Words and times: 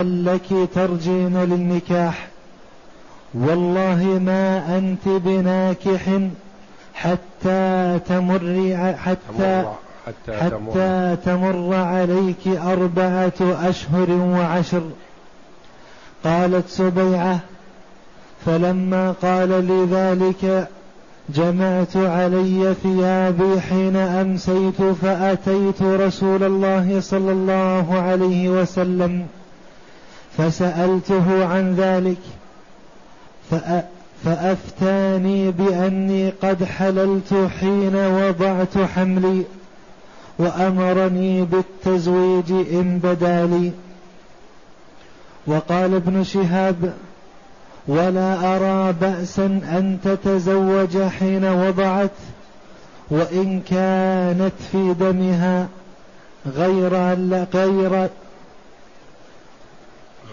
لك 0.00 0.68
ترجين 0.74 1.44
للنكاح. 1.44 2.28
والله 3.34 4.04
ما 4.04 4.78
أنت 4.78 5.08
بناكح 5.08 6.00
حتى 6.94 7.98
تمر 8.08 8.76
حتى 9.04 9.64
حتى, 10.06 10.34
حتى 10.40 11.16
تمر 11.24 11.74
عليك 11.74 12.46
أربعة 12.46 13.32
أشهر 13.40 14.10
وعشر. 14.10 14.82
قالت 16.24 16.68
سبيعة 16.68 17.40
فلما 18.46 19.12
قال 19.12 19.48
لي 19.48 19.84
ذلك 19.84 20.68
جمعت 21.28 21.96
علي 21.96 22.74
ثيابي 22.82 23.60
حين 23.60 23.96
أمسيت 23.96 24.82
فأتيت 24.82 25.82
رسول 25.82 26.42
الله 26.44 27.00
صلى 27.00 27.32
الله 27.32 27.94
عليه 27.94 28.48
وسلم. 28.48 29.26
فسألته 30.38 31.46
عن 31.46 31.74
ذلك 31.74 32.18
فأفتاني 34.24 35.50
بأني 35.50 36.30
قد 36.30 36.64
حللت 36.64 37.50
حين 37.60 37.96
وضعت 37.96 38.78
حملي 38.78 39.42
وأمرني 40.38 41.42
بالتزويج 41.42 42.52
إن 42.52 43.00
بدا 43.02 43.46
لي. 43.46 43.72
وقال 45.46 45.94
ابن 45.94 46.24
شهاب 46.24 46.94
ولا 47.88 48.56
أرى 48.56 48.92
بأسا 48.92 49.46
أن 49.46 49.98
تتزوج 50.04 50.98
حين 51.02 51.44
وضعت 51.44 52.10
وإن 53.10 53.60
كانت 53.60 54.52
في 54.72 54.94
دمها 54.94 55.68
غير 56.46 56.94
غير 57.54 58.08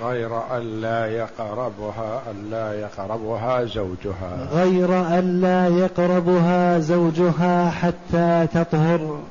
غير 0.01 0.57
أن 0.57 0.81
لا 0.81 1.05
يقربها 1.05 2.23
أن 2.31 2.49
لا 2.51 2.79
يقربها 2.81 3.65
زوجها. 3.65 4.47
غير 4.51 5.19
أن 5.19 5.41
لا 5.41 5.67
يقربها 5.67 6.79
زوجها 6.79 7.71
حتى 7.71 8.47
تطهر. 8.53 9.23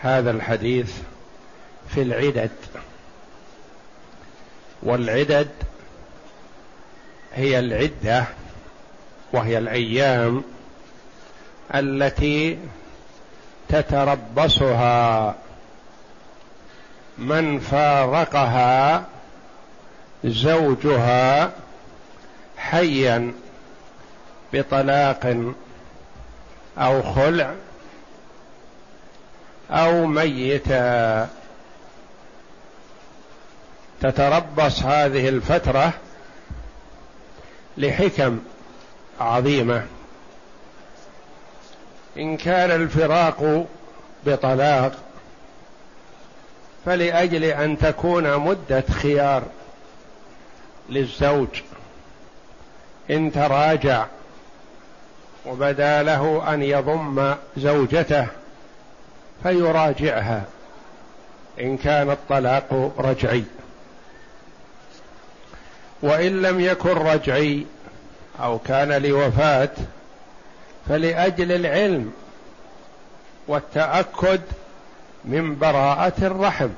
هذا 0.00 0.30
الحديث 0.30 0.92
في 1.88 2.02
العدد. 2.02 2.50
والعدد 4.82 5.48
هي 7.34 7.58
العدة 7.58 8.24
وهي 9.32 9.58
الأيام 9.58 10.42
التي 11.74 12.58
تتربصها. 13.68 15.34
من 17.18 17.60
فارقها 17.60 19.04
زوجها 20.24 21.52
حيا 22.58 23.32
بطلاق 24.52 25.52
أو 26.78 27.02
خلع 27.02 27.54
أو 29.70 30.06
ميتا. 30.06 31.28
تتربص 34.00 34.82
هذه 34.82 35.28
الفترة 35.28 35.92
لحكم 37.76 38.40
عظيمة. 39.20 39.86
إن 42.16 42.36
كان 42.36 42.70
الفراق 42.70 43.66
بطلاق 44.26 45.03
فلأجل 46.86 47.44
أن 47.44 47.78
تكون 47.78 48.36
مدة 48.36 48.84
خيار 48.90 49.42
للزوج. 50.90 51.48
إن 53.10 53.32
تراجع 53.32 54.06
وبدا 55.46 56.02
له 56.02 56.54
أن 56.54 56.62
يضم 56.62 57.34
زوجته 57.56 58.26
فيراجعها 59.42 60.42
إن 61.60 61.76
كان 61.76 62.10
الطلاق 62.10 62.92
رجعي. 62.98 63.44
وإن 66.02 66.42
لم 66.42 66.60
يكن 66.60 66.90
رجعي 66.90 67.66
أو 68.40 68.58
كان 68.58 69.02
لوفاة 69.02 69.70
فلأجل 70.88 71.52
العلم 71.52 72.12
والتأكد 73.48 74.40
من 75.24 75.58
براءة 75.58 76.12
الرحم. 76.22 76.68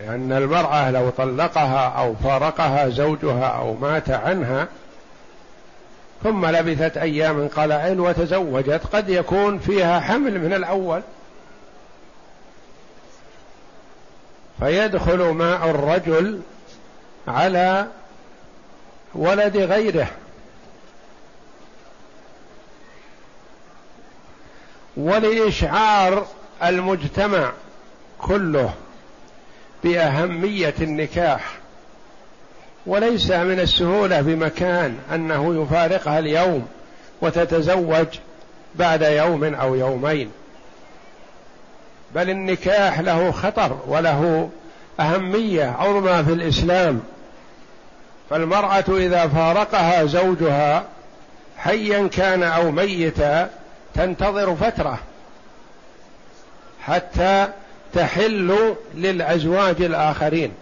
لأن 0.00 0.32
المرأة 0.32 0.90
لو 0.90 1.10
طلقها 1.10 1.88
أو 1.88 2.14
فارقها 2.14 2.88
زوجها 2.88 3.46
أو 3.46 3.74
مات 3.74 4.10
عنها 4.10 4.68
ثم 6.22 6.46
لبثت 6.46 6.96
أيام 6.96 7.48
قلائل 7.48 8.00
وتزوجت 8.00 8.80
قد 8.92 9.08
يكون 9.08 9.58
فيها 9.58 10.00
حمل 10.00 10.40
من 10.40 10.52
الأول. 10.52 11.00
فيدخل 14.58 15.18
ماء 15.18 15.70
الرجل 15.70 16.40
على 17.28 17.86
ولد 19.14 19.56
غيره. 19.56 20.08
ولإشعار 24.96 26.26
المجتمع 26.64 27.52
كله 28.18 28.74
بأهمية 29.84 30.74
النكاح 30.80 31.40
وليس 32.86 33.30
من 33.30 33.60
السهولة 33.60 34.20
بمكان 34.20 34.98
أنه 35.14 35.62
يفارقها 35.62 36.18
اليوم 36.18 36.66
وتتزوج 37.20 38.06
بعد 38.74 39.02
يوم 39.02 39.44
أو 39.44 39.74
يومين. 39.74 40.30
بل 42.14 42.30
النكاح 42.30 43.00
له 43.00 43.30
خطر 43.30 43.78
وله 43.86 44.50
أهمية 45.00 45.64
عظمى 45.64 46.24
في 46.24 46.32
الإسلام. 46.32 47.00
فالمرأة 48.30 48.84
إذا 48.88 49.28
فارقها 49.28 50.04
زوجها 50.04 50.84
حيا 51.58 52.08
كان 52.08 52.42
أو 52.42 52.70
ميتا 52.70 53.50
تنتظر 53.94 54.54
فترة 54.54 54.98
حتى 56.82 57.48
تحل 57.94 58.74
للأزواج 58.94 59.82
الآخرين. 59.82 60.54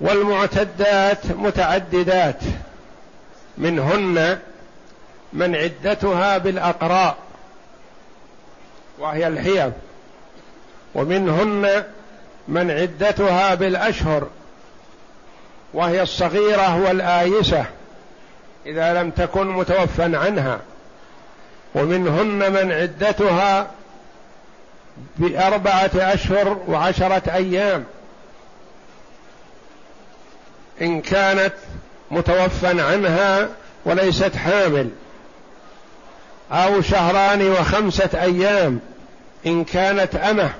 والمعتدات 0.00 1.26
متعددات 1.26 2.40
منهن 3.58 4.38
من 5.32 5.56
عدتها 5.56 6.38
بالأقراء 6.38 7.16
وهي 8.98 9.26
الحيض 9.26 9.72
ومنهن 10.94 11.84
من 12.48 12.70
عدتها 12.70 13.54
بالأشهر 13.54 14.28
وهي 15.74 16.02
الصغيرة 16.02 16.82
والآيسة. 16.82 17.64
إذا 18.66 19.02
لم 19.02 19.10
تكن 19.10 19.46
متوفى 19.46 20.16
عنها. 20.16 20.60
ومنهن 21.74 22.52
من 22.52 22.72
عدتها 22.72 23.70
بأربعة 25.16 25.90
أشهر 25.94 26.58
وعشرة 26.68 27.22
أيام. 27.34 27.84
إن 30.82 31.00
كانت 31.00 31.52
متوفى 32.10 32.80
عنها 32.80 33.48
وليست 33.84 34.36
حامل. 34.36 34.90
أو 36.52 36.80
شهران 36.80 37.50
وخمسة 37.50 38.10
أيام 38.14 38.80
إن 39.46 39.64
كانت 39.64 40.14
أمة. 40.14 40.50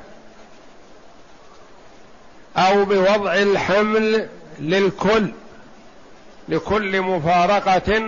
أو 2.57 2.85
بوضع 2.85 3.35
الحمل 3.35 4.29
للكل. 4.61 5.33
لكل 6.49 7.01
مفارقة 7.01 8.03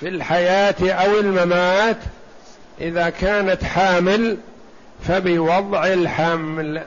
في 0.00 0.08
الحياة 0.08 0.74
أو 0.82 1.18
الممات 1.20 1.96
إذا 2.80 3.10
كانت 3.10 3.64
حامل 3.64 4.38
فبوضع 5.08 5.86
الحمل. 5.86 6.82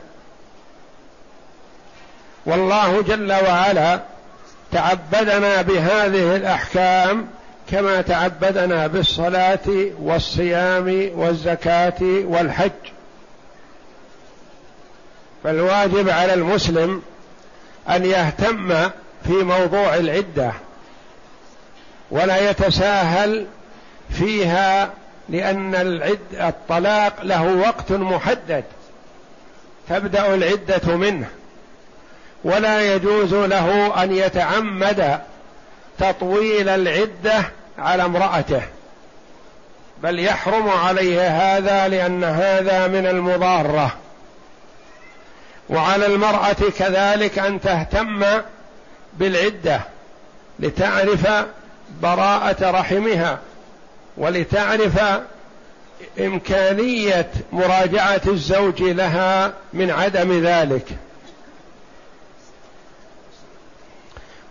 والله 2.46 3.02
جل 3.02 3.32
وعلا 3.32 4.00
تعبدنا 4.72 5.62
بهذه 5.62 6.36
الأحكام 6.36 7.28
كما 7.72 8.02
تعبدنا 8.02 8.88
بالصلاة 8.88 9.90
والصيام 10.02 11.12
والزكاة 11.16 12.02
والحج. 12.02 12.72
فالواجب 15.44 16.10
على 16.10 16.34
المسلم 16.34 17.02
أن 17.90 18.06
يهتم 18.06 18.90
في 19.24 19.34
موضوع 19.34 19.96
العدة 19.96 20.52
ولا 22.12 22.50
يتساهل 22.50 23.48
فيها 24.10 24.90
لأن 25.30 25.76
العد 25.76 26.20
الطلاق 26.34 27.14
له 27.24 27.44
وقت 27.44 27.92
محدد 27.92 28.64
تبدأ 29.90 30.34
العدة 30.34 30.96
منه. 30.96 31.28
ولا 32.44 32.96
يجوز 32.96 33.34
له 33.34 34.04
أن 34.04 34.16
يتعمد 34.16 35.20
تطويل 36.00 36.70
العدة 36.70 37.52
على 37.78 38.06
امرأته 38.06 38.62
بل 40.04 40.20
يحرم 40.20 40.70
عليه 40.70 41.28
هذا 41.28 41.88
لأن 41.88 42.24
هذا 42.24 42.88
من 42.88 43.08
المضارة. 43.08 43.96
وعلى 45.70 46.06
المرأة 46.06 46.56
كذلك 46.78 47.40
أن 47.40 47.62
تهتم 47.62 48.26
بالعدة 49.14 49.82
لتعرف 50.60 51.28
براءة 52.02 52.72
رحمها 52.72 53.40
ولتعرف 54.18 55.00
إمكانية 56.20 57.32
مراجعة 57.52 58.22
الزوج 58.28 58.84
لها 58.84 59.54
من 59.74 59.92
عدم 59.92 60.46
ذلك. 60.46 60.88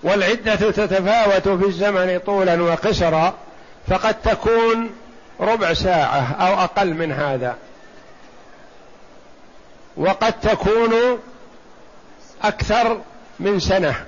والعدة 0.02 0.54
تتفاوت 0.54 1.48
في 1.48 1.66
الزمن 1.66 2.20
طولا 2.26 2.62
وقصرا 2.62 3.34
فقد 3.88 4.14
تكون 4.14 4.90
ربع 5.40 5.74
ساعة 5.74 6.36
أو 6.40 6.60
أقل 6.64 6.94
من 6.94 7.12
هذا. 7.12 7.56
وقد 9.96 10.40
تكون 10.40 11.18
أكثر 12.42 13.00
من 13.40 13.60
سنة. 13.60 14.04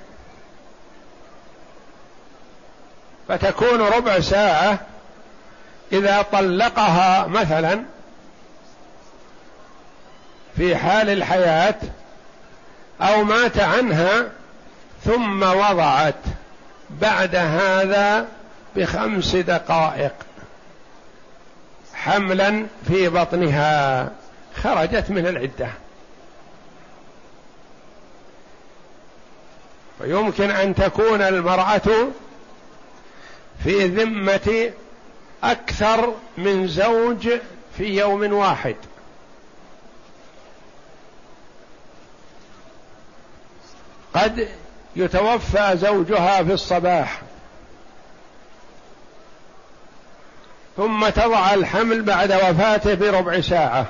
فتكون 3.30 3.80
ربع 3.80 4.20
ساعة 4.20 4.78
إذا 5.92 6.22
طلقها 6.32 7.26
مثلا 7.26 7.82
في 10.56 10.76
حال 10.76 11.10
الحياة 11.10 11.74
أو 13.00 13.24
مات 13.24 13.58
عنها 13.58 14.30
ثم 15.04 15.42
وضعت 15.42 16.14
بعد 16.90 17.36
هذا 17.36 18.26
بخمس 18.76 19.36
دقائق 19.36 20.12
حملا 21.94 22.66
في 22.88 23.08
بطنها 23.08 24.08
خرجت 24.62 25.10
من 25.10 25.26
العدة. 25.26 25.68
ويمكن 30.00 30.50
أن 30.50 30.74
تكون 30.74 31.22
المرأة 31.22 32.08
في 33.64 33.86
ذمة 33.86 34.72
أكثر 35.44 36.14
من 36.38 36.68
زوج 36.68 37.28
في 37.76 37.84
يوم 37.84 38.32
واحد. 38.32 38.76
قد 44.14 44.48
يتوفى 44.96 45.76
زوجها 45.76 46.42
في 46.42 46.52
الصباح. 46.52 47.20
ثم 50.76 51.08
تضع 51.08 51.54
الحمل 51.54 52.02
بعد 52.02 52.32
وفاته 52.32 52.94
بربع 52.94 53.40
ساعة. 53.40 53.86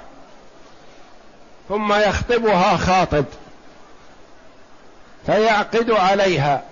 ثم 1.68 1.92
يخطبها 1.92 2.76
خاطب. 2.76 3.24
فيعقد 5.26 5.90
عليها. 5.90 6.69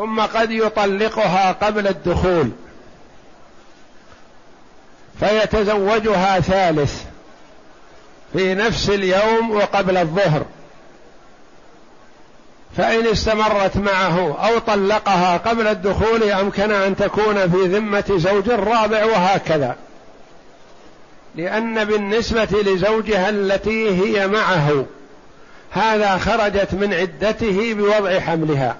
ثم 0.00 0.20
قد 0.20 0.50
يطلقها 0.50 1.52
قبل 1.52 1.86
الدخول. 1.86 2.50
فيتزوجها 5.20 6.40
ثالث 6.40 7.02
في 8.32 8.54
نفس 8.54 8.90
اليوم 8.90 9.50
وقبل 9.50 9.96
الظهر. 9.96 10.44
فإن 12.76 13.06
استمرت 13.06 13.76
معه 13.76 14.48
أو 14.48 14.58
طلقها 14.58 15.36
قبل 15.36 15.66
الدخول 15.66 16.22
أمكن 16.22 16.72
أن 16.72 16.96
تكون 16.96 17.50
في 17.50 17.66
ذمة 17.66 18.04
زوج 18.16 18.50
رابع 18.50 19.04
وهكذا. 19.04 19.76
لأن 21.36 21.84
بالنسبة 21.84 22.62
لزوجها 22.62 23.28
التي 23.28 23.90
هي 23.90 24.26
معه 24.26 24.86
هذا 25.70 26.18
خرجت 26.18 26.74
من 26.74 26.94
عدته 26.94 27.74
بوضع 27.74 28.20
حملها. 28.20 28.76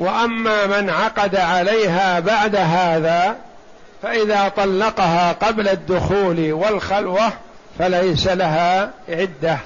وأما 0.00 0.66
من 0.66 0.90
عقد 0.90 1.36
عليها 1.36 2.20
بعد 2.20 2.56
هذا 2.56 3.36
فإذا 4.02 4.48
طلقها 4.48 5.32
قبل 5.32 5.68
الدخول 5.68 6.52
والخلوة 6.52 7.32
فليس 7.78 8.26
لها 8.26 8.90
عدة. 9.08 9.58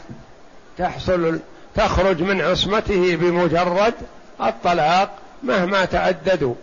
تحصل 0.78 1.38
تخرج 1.74 2.22
من 2.22 2.40
عصمته 2.40 3.16
بمجرد 3.16 3.94
الطلاق 4.40 5.10
مهما 5.42 5.84
تعددوا. 5.84 6.54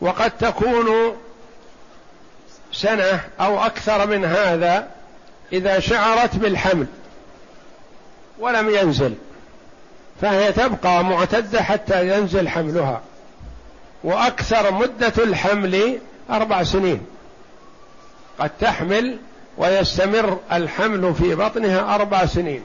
وقد 0.00 0.30
تكون 0.30 1.16
سنة 2.72 3.20
أو 3.40 3.66
أكثر 3.66 4.06
من 4.06 4.24
هذا 4.24 4.88
إذا 5.52 5.80
شعرت 5.80 6.36
بالحمل 6.36 6.86
ولم 8.38 8.70
ينزل. 8.70 9.14
فهي 10.20 10.52
تبقى 10.52 11.04
معتدة 11.04 11.62
حتى 11.62 12.08
ينزل 12.08 12.48
حملها. 12.48 13.00
وأكثر 14.04 14.72
مدة 14.72 15.12
الحمل 15.18 15.98
أربع 16.30 16.62
سنين. 16.62 17.06
قد 18.38 18.50
تحمل 18.60 19.18
ويستمر 19.58 20.38
الحمل 20.52 21.14
في 21.14 21.34
بطنها 21.34 21.94
أربع 21.94 22.26
سنين. 22.26 22.64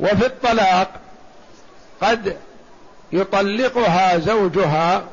وفي 0.00 0.26
الطلاق 0.26 0.90
قد 2.02 2.36
يطلقها 3.12 4.18
زوجها 4.18 5.04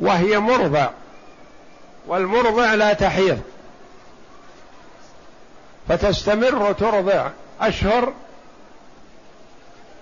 وهي 0.00 0.38
مرضع 0.38 0.88
والمرضع 2.06 2.74
لا 2.74 2.92
تحيض. 2.92 3.40
فتستمر 5.88 6.72
ترضع. 6.72 7.30
أشهر 7.60 8.12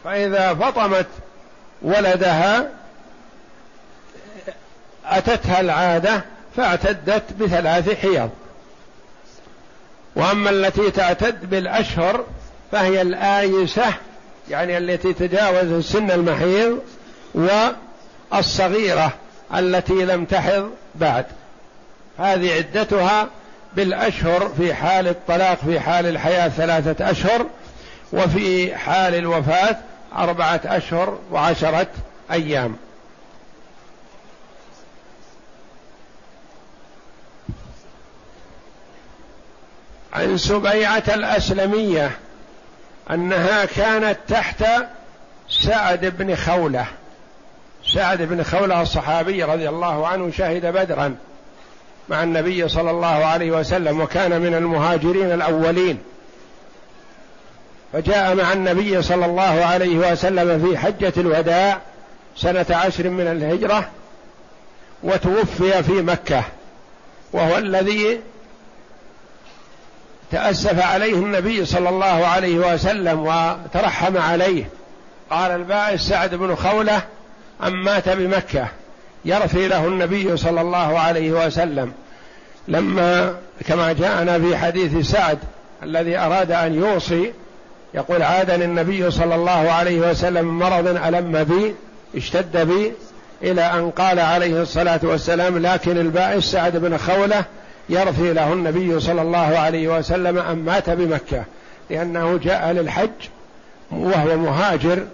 فإذا 0.04 0.54
فطمت 0.54 1.06
ولدها 1.82 2.70
أتتها 5.06 5.60
العادة 5.60 6.24
فاعتدت 6.56 7.32
بثلاث 7.40 8.00
حيض. 8.00 8.30
وأما 10.16 10.50
التي 10.50 10.90
تعتد 10.90 11.50
بالأشهر 11.50 12.24
فهي 12.72 13.02
الآيسة 13.02 13.94
يعني 14.50 14.78
التي 14.78 15.12
تجاوز 15.12 15.84
سن 15.84 16.10
المحيض 16.10 16.82
والصغيرة 18.32 19.12
التي 19.54 20.04
لم 20.04 20.24
تحض 20.24 20.70
بعد. 20.94 21.26
هذه 22.18 22.54
عدتها 22.54 23.28
بالأشهر 23.76 24.48
في 24.56 24.74
حال 24.74 25.08
الطلاق 25.08 25.58
في 25.64 25.80
حال 25.80 26.06
الحياة 26.06 26.48
ثلاثة 26.48 27.10
أشهر 27.10 27.46
وفي 28.12 28.76
حال 28.76 29.14
الوفاة 29.14 29.76
أربعة 30.16 30.60
أشهر 30.64 31.18
وعشرة 31.32 31.86
أيام. 32.30 32.76
عن 40.12 40.38
سبيعة 40.38 41.02
الأسلمية 41.08 42.10
أنها 43.10 43.64
كانت 43.64 44.18
تحت 44.28 44.64
سعد 45.48 46.06
بن 46.06 46.36
خولة. 46.36 46.86
سعد 47.94 48.22
بن 48.22 48.42
خولة 48.42 48.82
الصحابي 48.82 49.42
رضي 49.42 49.68
الله 49.68 50.08
عنه 50.08 50.30
شهد 50.30 50.66
بدرا. 50.66 51.16
مع 52.08 52.22
النبي 52.22 52.68
صلى 52.68 52.90
الله 52.90 53.06
عليه 53.06 53.50
وسلم 53.50 54.00
وكان 54.00 54.40
من 54.40 54.54
المهاجرين 54.54 55.32
الأولين. 55.32 55.98
فجاء 57.92 58.34
مع 58.34 58.52
النبي 58.52 59.02
صلى 59.02 59.26
الله 59.26 59.64
عليه 59.64 60.12
وسلم 60.12 60.66
في 60.66 60.78
حجة 60.78 61.12
الوداع 61.16 61.78
سنة 62.36 62.66
عشر 62.70 63.08
من 63.08 63.26
الهجرة 63.26 63.88
وتوفي 65.02 65.82
في 65.82 65.92
مكة 65.92 66.42
وهو 67.32 67.58
الذي 67.58 68.20
تأسف 70.30 70.82
عليه 70.82 71.14
النبي 71.14 71.64
صلى 71.64 71.88
الله 71.88 72.26
عليه 72.26 72.74
وسلم 72.74 73.20
وترحم 73.20 74.18
عليه. 74.18 74.64
قال 75.30 75.50
البائس 75.50 76.00
سعد 76.00 76.34
بن 76.34 76.54
خولة 76.54 77.02
أم 77.62 77.84
مات 77.84 78.08
بمكة؟ 78.08 78.68
يرثي 79.24 79.68
له 79.68 79.86
النبي 79.86 80.36
صلى 80.36 80.60
الله 80.60 80.98
عليه 80.98 81.46
وسلم. 81.46 81.92
لما 82.68 83.34
كما 83.66 83.92
جاءنا 83.92 84.38
في 84.38 84.56
حديث 84.56 85.10
سعد 85.10 85.38
الذي 85.82 86.18
أراد 86.18 86.52
أن 86.52 86.74
يوصي 86.74 87.32
يقول 87.94 88.22
عادني 88.22 88.64
النبي 88.64 89.10
صلى 89.10 89.34
الله 89.34 89.50
عليه 89.50 90.10
وسلم 90.10 90.58
مرض 90.58 90.86
ألم 90.86 91.44
بي 91.44 91.74
اشتد 92.16 92.56
بي 92.56 92.92
إلى 93.42 93.62
أن 93.62 93.90
قال 93.90 94.20
عليه 94.20 94.62
الصلاة 94.62 95.00
والسلام 95.02 95.58
لكن 95.58 95.98
البائس 95.98 96.44
سعد 96.44 96.76
بن 96.76 96.96
خولة 96.96 97.44
يرثي 97.88 98.32
له 98.32 98.52
النبي 98.52 99.00
صلى 99.00 99.22
الله 99.22 99.58
عليه 99.58 99.98
وسلم 99.98 100.38
أن 100.38 100.56
مات 100.56 100.90
بمكة 100.90 101.44
لأنه 101.90 102.36
جاء 102.36 102.72
للحج 102.72 103.10
وهو 103.90 104.36
مهاجر 104.36 105.06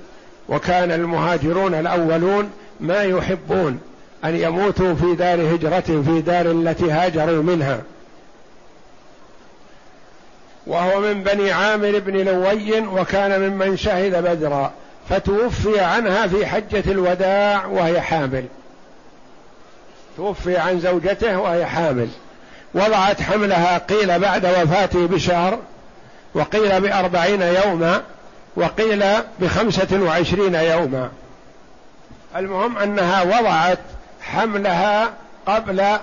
وكان 0.49 0.93
المهاجرون 0.93 1.75
الأولون 1.75 2.51
ما 2.81 3.03
يحبون 3.03 3.81
أن 4.25 4.37
يموتوا 4.37 4.95
في 4.95 5.15
دار 5.15 5.55
هجرة 5.55 5.81
في 5.81 6.21
دار 6.21 6.51
التي 6.51 6.91
هاجروا 6.91 7.43
منها. 7.43 7.81
وهو 10.67 11.01
من 11.01 11.23
بني 11.23 11.53
عامر 11.53 11.99
بن 11.99 12.17
لوي 12.17 12.81
وكان 12.81 13.41
ممن 13.41 13.77
شهد 13.77 14.25
بدرا 14.25 14.73
فتوفي 15.09 15.81
عنها 15.81 16.27
في 16.27 16.47
حجة 16.47 16.85
الوداع 16.87 17.67
وهي 17.67 18.01
حامل. 18.01 18.45
توفي 20.17 20.57
عن 20.57 20.81
زوجته 20.81 21.39
وهي 21.39 21.67
حامل. 21.67 22.09
وضعت 22.75 23.23
حملها 23.23 23.79
قيل 23.79 24.19
بعد 24.19 24.47
وفاته 24.47 25.07
بشهر 25.07 25.59
وقيل 26.35 26.81
بأربعين 26.81 27.43
يوما 27.43 28.03
وقيل 28.57 29.05
بخمسة 29.41 30.03
وعشرين 30.03 30.55
يوما. 30.55 31.11
المهم 32.37 32.79
أنها 32.79 33.23
وضعت 33.23 33.79
حملها 34.23 35.15
قبل 35.47 35.99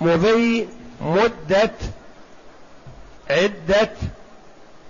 مضي 0.00 0.68
مدة 1.00 1.70
عدة 3.30 3.90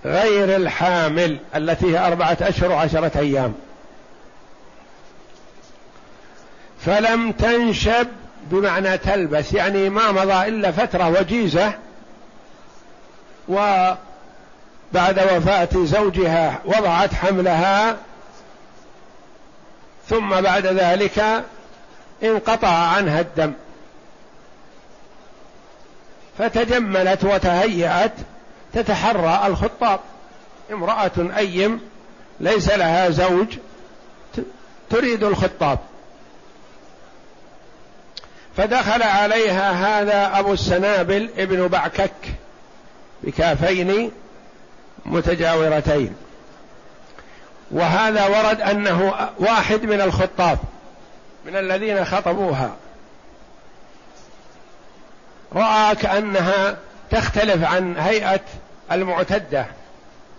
غير 0.05 0.55
الحامل 0.55 1.39
التي 1.55 1.85
هي 1.85 2.07
أربعة 2.07 2.37
أشهر 2.41 2.71
وعشرة 2.71 3.11
أيام. 3.15 3.53
فلم 6.85 7.31
تنشب 7.31 8.07
بمعنى 8.51 8.97
تلبس 8.97 9.53
يعني 9.53 9.89
ما 9.89 10.11
مضى 10.11 10.47
إلا 10.47 10.71
فترة 10.71 11.09
وجيزة 11.09 11.73
وبعد 13.47 15.19
وفاة 15.35 15.69
زوجها 15.73 16.59
وضعت 16.65 17.13
حملها 17.13 17.97
ثم 20.09 20.41
بعد 20.41 20.65
ذلك 20.65 21.43
انقطع 22.23 22.67
عنها 22.67 23.19
الدم. 23.19 23.53
فتجملت 26.37 27.23
وتهيأت 27.23 28.13
تتحرى 28.73 29.47
الخطاب. 29.47 29.99
امرأة 30.71 31.37
أيم 31.37 31.81
ليس 32.39 32.69
لها 32.69 33.09
زوج 33.09 33.47
تريد 34.89 35.23
الخطاب. 35.23 35.79
فدخل 38.57 39.03
عليها 39.03 39.71
هذا 39.71 40.39
أبو 40.39 40.53
السنابل 40.53 41.29
ابن 41.37 41.67
بعكك 41.67 42.11
بكافين 43.23 44.11
متجاورتين. 45.05 46.15
وهذا 47.71 48.25
ورد 48.25 48.61
أنه 48.61 49.29
واحد 49.39 49.83
من 49.83 50.01
الخطاب. 50.01 50.57
من 51.47 51.55
الذين 51.55 52.05
خطبوها. 52.05 52.75
رأى 55.55 55.95
كأنها 55.95 56.77
تختلف 57.11 57.63
عن 57.63 57.97
هيئة 57.97 58.39
المعتدة. 58.91 59.65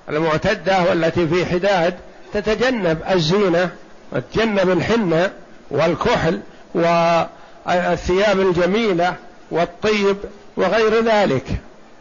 المعتدة 0.08 0.82
والتي 0.82 1.28
في 1.28 1.46
حداد 1.46 1.94
تتجنب 2.34 2.98
الزينة 3.10 3.70
وتتجنب 4.12 4.70
الحنة 4.70 5.30
والكحل 5.70 6.40
والثياب 6.74 8.40
الجميلة 8.40 9.14
والطيب 9.50 10.16
وغير 10.56 11.04
ذلك 11.04 11.46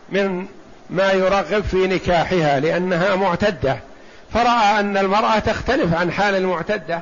من 0.09 0.45
ما 0.89 1.11
يرغب 1.11 1.63
في 1.63 1.87
نكاحها 1.87 2.59
لأنها 2.59 3.15
معتدة. 3.15 3.79
فرأى 4.33 4.79
أن 4.79 4.97
المرأة 4.97 5.39
تختلف 5.39 5.93
عن 5.93 6.11
حال 6.11 6.35
المعتدة. 6.35 7.01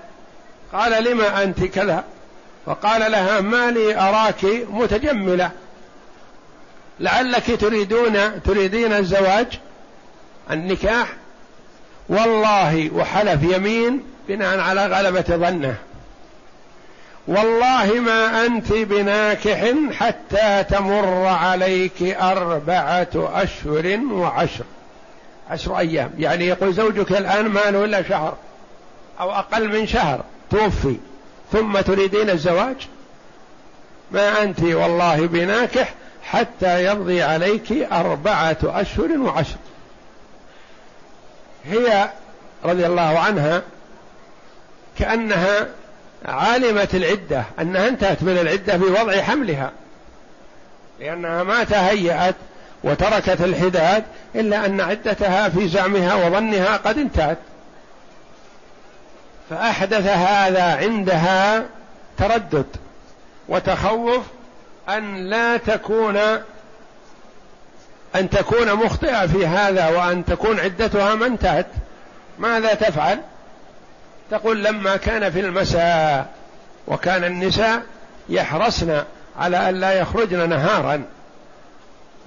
قال 0.74 1.04
لما 1.04 1.44
أنت 1.44 1.64
كذا؟ 1.64 2.04
فقال 2.66 3.12
لها 3.12 3.42
ما 3.42 3.72
لي 3.72 4.00
أراك 4.00 4.46
متجملة. 4.70 5.52
لعلك 7.00 7.62
تريدون 7.62 8.44
تريدين 8.44 8.94
الزواج؟ 8.94 9.48
النكاح؟ 10.52 11.08
والله 12.10 12.90
وحلف 12.94 13.44
يمين 13.44 14.04
بناء 14.28 14.60
على 14.60 14.86
غلبة 14.86 15.22
ظنه. 15.22 15.76
والله 17.28 17.94
ما 17.94 18.46
أنت 18.46 18.74
بناكح 18.74 19.74
حتى 19.92 20.64
تمر 20.70 21.26
عليك 21.26 22.02
أربعة 22.04 23.08
أشهر 23.16 24.00
وعشر. 24.12 24.66
عشر 25.50 25.80
أيام. 25.80 26.12
يعني 26.18 26.48
يقول 26.48 26.74
زوجك 26.74 27.12
الآن 27.12 27.46
ما 27.46 27.60
له 27.60 27.86
إلا 27.86 28.04
شهر؟ 28.04 28.38
أو 29.20 29.32
أقل 29.32 29.68
من 29.80 29.88
شهر. 29.88 30.24
توفي. 30.52 30.96
ثم 31.52 31.80
تريدين 31.80 32.30
الزواج؟ 32.30 32.76
ما 34.12 34.44
أنت 34.44 34.64
والله 34.64 35.28
بناكح 35.28 35.94
حتى 36.24 36.92
يمضي 36.92 37.24
عليك 37.24 37.72
أربعة 37.72 38.58
أشهر 38.64 39.18
وعشر. 39.18 39.58
هي 41.66 42.10
رضي 42.66 42.86
الله 42.86 43.20
عنها 43.20 43.62
كأنها 45.00 45.68
علمت 46.26 46.96
العدة 46.96 47.44
أنها 47.62 47.88
انتهت 47.88 48.24
من 48.24 48.38
العدة 48.38 48.78
بوضع 48.78 49.22
حملها. 49.22 49.72
لأنها 51.00 51.44
ما 51.44 51.64
تهيأت 51.64 52.36
وتركت 52.84 53.42
الحداد 53.42 54.04
إلا 54.36 54.66
أن 54.66 54.82
عدتها 54.82 55.50
في 55.50 55.68
زعمها 55.68 56.16
وظنها 56.16 56.78
قد 56.78 56.98
انتهت. 56.98 57.38
فأحدث 59.50 60.08
هذا 60.08 60.76
عندها 60.76 61.66
تردد 62.18 62.66
وتخوف 63.50 64.24
أن 64.90 65.16
لا 65.30 65.58
تكون 65.58 66.18
أن 68.16 68.30
تكون 68.30 68.74
مخطئة 68.74 69.28
في 69.28 69.48
هذا 69.48 69.88
وأن 69.88 70.26
تكون 70.26 70.60
عدتها 70.60 71.16
ما 71.16 71.26
انتهت 71.26 71.68
ماذا 72.40 72.74
تفعل؟ 72.74 73.20
تقول 74.32 74.64
لما 74.64 74.98
كان 74.98 75.32
في 75.32 75.40
المساء 75.40 76.26
وكان 76.88 77.24
النساء 77.24 77.82
يحرصن 78.30 79.04
على 79.40 79.70
أن 79.70 79.76
لا 79.76 79.94
يخرجن 79.94 80.50
نهارا 80.50 81.04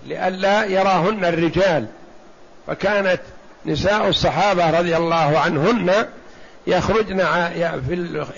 لئلا 0.06 0.64
يراهن 0.64 1.24
الرجال 1.24 1.86
فكانت 2.66 3.20
نساء 3.66 4.08
الصحابة 4.08 4.78
رضي 4.78 4.96
الله 4.96 5.38
عنهن 5.38 6.06
يخرجن 6.68 7.20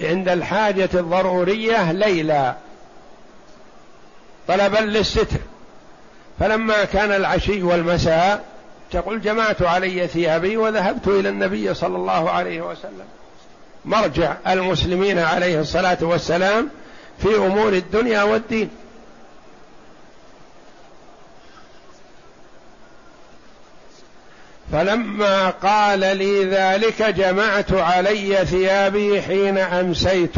عند 0.02 0.28
الحاجة 0.28 0.88
الضرورية 0.94 1.92
ليلا 1.92 2.54
طلبا 4.49 4.78
للستر. 4.78 5.38
فلما 6.40 6.84
كان 6.84 7.12
العشي 7.12 7.62
والمساء 7.62 8.44
تقول 8.92 9.20
جمعت 9.20 9.62
علي 9.62 10.06
ثيابي 10.06 10.56
وذهبت 10.56 11.08
إلى 11.08 11.28
النبي 11.28 11.75
صلى 11.75 11.96
الله 11.96 12.30
عليه 12.30 12.60
وسلم. 12.60 13.04
مرجع 13.84 14.34
المسلمين 14.49 15.18
عليه 15.18 15.60
الصلاة 15.60 15.99
والسلام 16.00 16.68
في 17.18 17.37
أمور 17.37 17.72
الدنيا 17.72 18.22
والدين. 18.22 18.70
فلما 24.73 25.50
قال 25.50 26.00
لي 26.00 26.45
ذلك 26.45 27.03
جمعت 27.03 27.73
علي 27.73 28.47
ثيابي 28.47 29.23
حين 29.23 29.59
أمسيت 29.59 30.35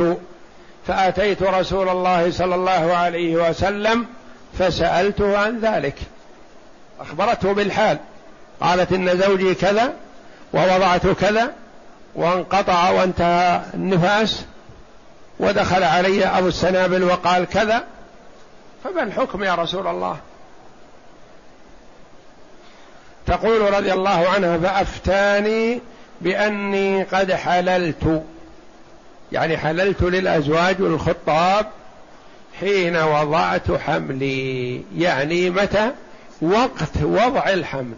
فأتيت 0.86 1.42
رسول 1.42 1.88
الله 1.88 2.30
صلى 2.30 2.54
الله 2.54 2.96
عليه 2.96 3.36
وسلم 3.50 4.06
فسألته 4.58 5.38
عن 5.38 5.60
ذلك. 5.60 5.94
أخبرته 7.00 7.52
بالحال. 7.52 7.98
قالت 8.60 8.92
إن 8.92 9.18
زوجي 9.18 9.54
كذا 9.54 9.92
ووضعت 10.52 11.06
كذا 11.06 11.52
وانقطع 12.14 12.90
وانتهى 12.90 13.60
النفاس 13.74 14.44
ودخل 15.40 15.82
علي 15.82 16.26
أبو 16.26 16.48
السنابل 16.48 17.04
وقال 17.04 17.44
كذا. 17.44 17.84
فما 18.84 19.02
الحكم 19.02 19.44
يا 19.44 19.54
رسول 19.54 19.86
الله؟ 19.86 20.16
تقول 23.26 23.74
رضي 23.74 23.92
الله 23.92 24.28
عنها 24.28 24.58
فأفتاني 24.58 25.80
بأني 26.20 27.02
قد 27.02 27.32
حللت. 27.32 28.22
يعني 29.32 29.56
حللت 29.58 30.02
للأزواج 30.02 30.82
والخطاب 30.82 31.66
حين 32.60 32.96
وضعت 32.96 33.70
حملي. 33.70 34.82
يعني 34.96 35.50
متى؟ 35.50 35.90
وقت 36.42 37.02
وضع 37.02 37.48
الحمل. 37.48 37.94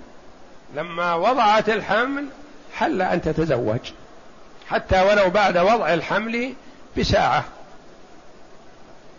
لما 0.76 1.14
وضعت 1.14 1.68
الحمل 1.68 2.26
حل 2.74 3.02
أن 3.02 3.22
تتزوج. 3.22 3.80
حتى 4.68 5.02
ولو 5.02 5.30
بعد 5.30 5.58
وضع 5.58 5.94
الحمل 5.94 6.52
بساعة. 6.98 7.44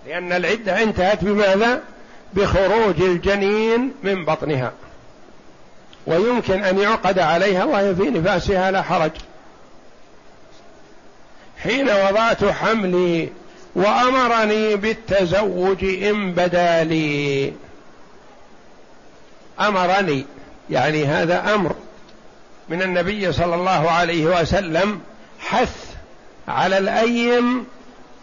لأن 0.08 0.32
العدة 0.32 0.84
انتهت 0.84 1.24
بماذا؟ 1.24 1.82
بخروج 2.34 3.02
الجنين 3.02 3.94
من 4.04 4.26
بطنها. 4.26 4.72
ويمكن 6.08 6.64
أن 6.64 6.78
يعقد 6.78 7.20
عليها 7.20 7.64
وهي 7.64 7.96
في 7.96 8.04
نفاسها 8.04 8.72
لا 8.72 8.82
حرج. 8.82 9.12
حين 11.64 11.90
وضعت 11.90 12.46
حملي 12.46 13.30
وأمرني 13.76 14.76
بالتزوج 14.76 15.84
إن 15.84 16.32
بدا 16.32 16.84
لي. 16.84 17.54
أمرني 19.60 20.26
يعني 20.70 21.06
هذا 21.06 21.54
أمر 21.54 21.76
من 22.70 22.82
النبي 22.82 23.32
صلى 23.32 23.56
الله 23.56 23.92
عليه 23.92 24.26
وسلم 24.26 25.02
حث 25.40 25.86
على 26.48 26.78
الأيم 26.78 27.66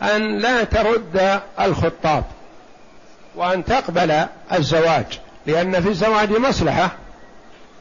أن 0.02 0.38
لا 0.38 0.64
ترد 0.64 1.40
الخطاب 1.60 2.24
وأن 3.34 3.64
تقبل 3.64 4.26
الزواج 4.52 5.20
لأن 5.46 5.82
في 5.82 5.88
الزواج 5.88 6.30
مصلحة. 6.30 6.90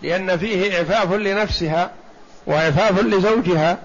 لأن 0.04 0.38
فيه 0.38 0.78
إعفاف 0.78 1.14
لنفسها 1.14 1.92
وإعفاف 2.46 3.00
لزوجها 3.00 3.78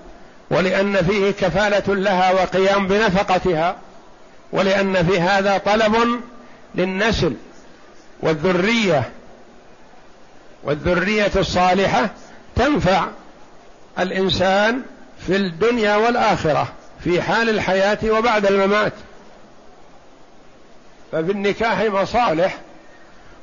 ولأن 0.51 0.97
فيه 0.97 1.31
كفالة 1.31 1.95
لها 1.95 2.33
وقيام 2.33 2.87
بنفقتها 2.89 3.77
ولأن 4.53 5.07
في 5.07 5.21
هذا 5.21 5.59
طلب 5.59 6.21
للنسل 6.75 7.35
والذرية 8.21 9.11
والذرية 10.63 11.31
الصالحة 11.37 12.11
تنفع 12.57 13.07
الإنسان 13.99 14.83
في 15.27 15.37
الدنيا 15.37 15.97
والآخرة 15.97 16.69
في 17.05 17.23
حال 17.23 17.49
الحياة 17.49 17.99
وبعد 18.05 18.47
الممات. 18.47 18.93
ففي 21.13 21.33
النكاح 21.33 21.81
مصالح 21.81 22.59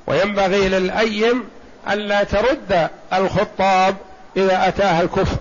وينبغي 0.08 0.70
للأيم 0.70 1.44
ألا 1.90 2.24
ترد 2.24 2.90
الخطاب 3.14 3.96
إذا 4.38 4.68
أتاها 4.68 5.02
الكفر. 5.02 5.38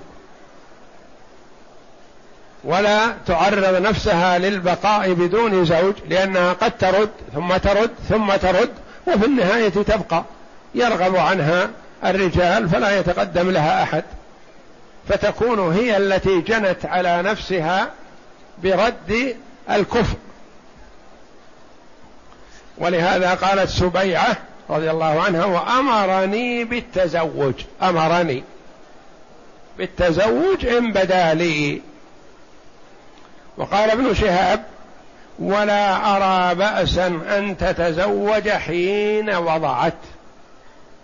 ولا 2.65 3.15
تعرض 3.27 3.83
نفسها 3.83 4.39
للبقاء 4.39 5.13
بدون 5.13 5.65
زوج 5.65 5.95
لأنها 6.09 6.53
قد 6.53 6.79
ترد 6.79 7.11
ثم 7.35 7.57
ترد 7.57 7.91
ثم 8.09 8.37
ترد 8.37 8.71
وفي 9.07 9.27
النهاية 9.27 9.69
تبقى. 9.69 10.25
يرغب 10.75 11.17
عنها 11.17 11.71
الرجال 12.05 12.69
فلا 12.69 12.99
يتقدم 12.99 13.51
لها 13.51 13.83
أحد. 13.83 14.05
فتكون 15.09 15.73
هي 15.73 15.97
التي 15.97 16.41
جنت 16.41 16.87
على 16.87 17.23
نفسها 17.23 17.91
برد 18.63 19.37
الكفر. 19.71 20.17
ولهذا 22.79 23.35
قالت 23.35 23.71
سبيعة 23.71 24.37
رضي 24.71 24.91
الله 24.91 25.23
عنها 25.23 25.45
وأمرني 25.45 26.65
بالتزوج. 26.65 27.55
أمرني 27.83 28.45
بالتزوج 29.79 30.67
إن 30.67 30.93
بدا 30.93 31.35
لي. 31.35 31.81
وقال 33.57 33.91
ابن 33.91 34.15
شهاب 34.15 34.65
ولا 35.39 36.17
أرى 36.17 36.55
بأسا 36.55 37.07
أن 37.07 37.57
تتزوج 37.59 38.49
حين 38.49 39.35
وضعت. 39.35 39.95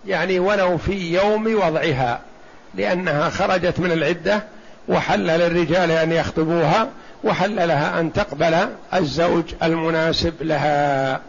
يعني 0.06 0.38
ولو 0.38 0.78
في 0.78 1.14
يوم 1.14 1.54
وضعها 1.54 2.20
لأنها 2.74 3.30
خرجت 3.30 3.80
من 3.80 3.92
العدة 3.92 4.42
وحل 4.88 5.26
للرجال 5.26 5.90
أن 5.90 6.12
يخطبوها 6.12 6.88
وحل 7.24 7.68
لها 7.68 8.00
أن 8.00 8.12
تقبل 8.12 8.68
الزوج 8.94 9.44
المناسب 9.62 10.34
لها. 10.40 11.20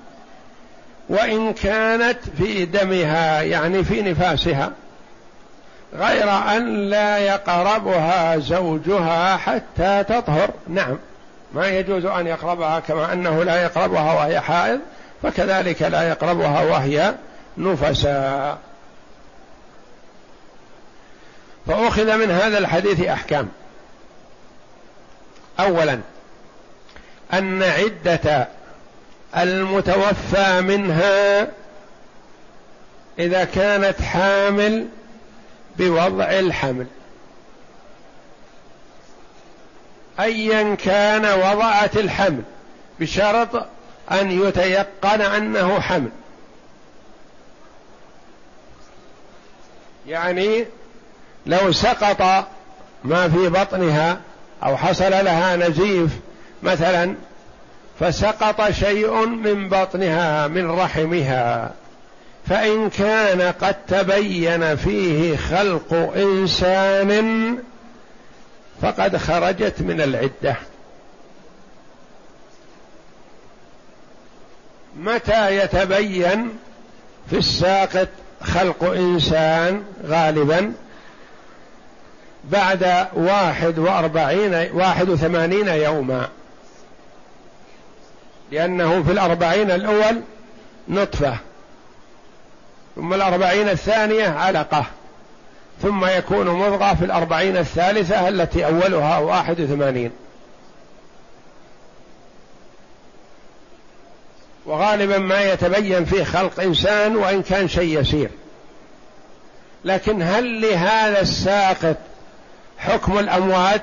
وإن 1.10 1.54
كانت 1.54 2.18
في 2.38 2.66
دمها 2.66 3.42
يعني 3.42 3.84
في 3.84 4.02
نفاسها 4.02 4.72
غير 5.94 6.30
أن 6.30 6.90
لا 6.90 7.18
يقربها 7.18 8.38
زوجها 8.38 9.38
حتى 9.38 10.04
تطهر. 10.04 10.50
نعم 10.68 10.98
ما 11.54 11.68
يجوز 11.68 12.06
أن 12.06 12.28
يقربها 12.28 12.80
كما 12.80 13.14
أنه 13.14 13.44
لا 13.44 13.64
يقربها 13.64 14.14
وهي 14.14 14.40
حائض 14.40 14.80
فكذلك 15.24 15.82
لا 15.82 16.10
يقربها 16.10 16.62
وهي 16.62 17.16
نفساء 17.58 18.58
فأخذ 21.68 22.18
من 22.18 22.32
هذا 22.32 22.58
الحديث 22.58 23.02
أحكام. 23.02 23.50
أولا 25.60 26.00
أن 27.34 27.64
عدة 27.64 28.48
المتوفى 29.38 30.62
منها 30.62 31.48
إذا 33.20 33.44
كانت 33.44 34.02
حامل 34.02 34.88
بوضع 35.78 36.26
الحمل. 36.26 36.88
أيا 40.20 40.76
كان 40.76 41.26
وضعت 41.26 41.98
الحمل 41.98 42.42
بشرط 43.00 43.66
أن 44.12 44.32
يتيقن 44.32 45.22
أنه 45.22 45.80
حمل. 45.80 46.10
يعني 50.08 50.66
لو 51.46 51.72
سقط 51.72 52.48
ما 53.04 53.30
في 53.30 53.50
بطنها 53.50 54.22
أو 54.64 54.78
حصل 54.78 55.12
لها 55.12 55.56
نزيف 55.56 56.12
مثلا 56.64 57.16
فسقط 58.00 58.72
شيء 58.72 59.26
من 59.26 59.70
بطنها 59.70 60.48
من 60.48 60.72
رحمها. 60.72 61.74
فإن 62.48 62.90
كان 62.90 63.42
قد 63.42 63.76
تبين 63.88 64.76
فيه 64.76 65.38
خلق 65.38 66.14
إنسان 66.16 67.58
فقد 68.82 69.18
خرجت 69.18 69.82
من 69.82 70.02
العدة. 70.02 70.56
متى 75.00 75.58
يتبين 75.58 76.50
في 77.30 77.38
الساقط 77.38 78.08
خلق 78.42 78.84
إنسان 78.84 79.84
غالبا؟ 80.06 80.74
بعد 82.44 83.08
واحد 83.14 83.80
وأربعين 83.80 84.70
واحد 84.74 85.10
وثمانين 85.10 85.68
يوما. 85.68 86.30
لأنه 88.52 89.04
في 89.04 89.12
الأربعين 89.12 89.72
الأول 89.72 90.22
نطفة 90.88 91.38
ثم 92.96 93.14
الأربعين 93.14 93.70
الثانية 93.70 94.28
علقة 94.30 94.86
ثم 95.82 96.06
يكون 96.06 96.48
مضغة 96.48 96.94
في 96.94 97.06
الأربعين 97.06 97.58
الثالثة 97.58 98.28
التي 98.28 98.66
أولها 98.66 99.18
واحد 99.18 99.62
وثمانين. 99.62 100.12
وغالبا 104.66 105.18
ما 105.18 105.42
يتبين 105.42 106.06
فيه 106.06 106.24
خلق 106.24 106.60
إنسان 106.60 107.16
وإن 107.16 107.42
كان 107.42 107.68
شيء 107.68 108.00
يسير. 108.00 108.30
لكن 109.86 110.22
هل 110.22 110.62
لهذا 110.62 111.22
الساقط 111.22 111.98
حكم 112.78 113.20
الأموات 113.20 113.82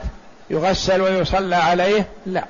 يغسل 0.50 1.00
ويصلى 1.00 1.56
عليه؟ 1.56 2.06
لا. 2.26 2.44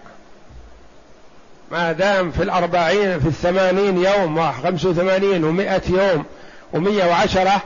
ما 1.70 1.92
دام 1.92 2.30
في 2.30 2.42
الأربعين 2.42 3.20
في 3.20 3.26
الثمانين 3.26 4.04
يوم 4.04 4.38
وخمسة 4.38 4.88
وثمانين 4.88 5.44
ومائة 5.44 5.82
يوم 5.88 6.24
ومية 6.72 7.04
وعشرة 7.04 7.62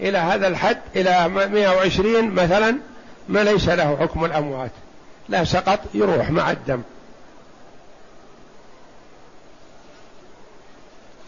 إلى 0.00 0.18
هذا 0.18 0.48
الحد 0.48 0.78
إلى 0.96 1.28
مائة 1.28 1.68
وعشرين 1.68 2.30
مثلا 2.30 2.76
ما 3.28 3.44
ليس 3.44 3.68
له 3.68 3.96
حكم 4.00 4.24
الأموات. 4.24 4.70
لا 5.28 5.44
سقط 5.44 5.78
يروح 5.94 6.30
مع 6.30 6.50
الدم. 6.50 6.82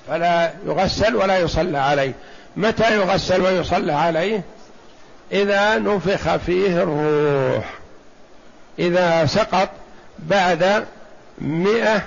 فلا 0.08 0.52
يغسل 0.66 1.16
ولا 1.16 1.38
يصلى 1.38 1.78
عليه. 1.78 2.12
متى 2.56 2.96
يغسل 2.96 3.42
ويصلى 3.42 3.92
عليه؟ 3.92 4.42
إذا 5.32 5.78
نفخ 5.78 6.36
فيه 6.36 6.82
الروح. 6.82 7.74
إذا 8.78 9.26
سقط 9.26 9.68
بعد 10.18 10.84
مئة 11.38 12.02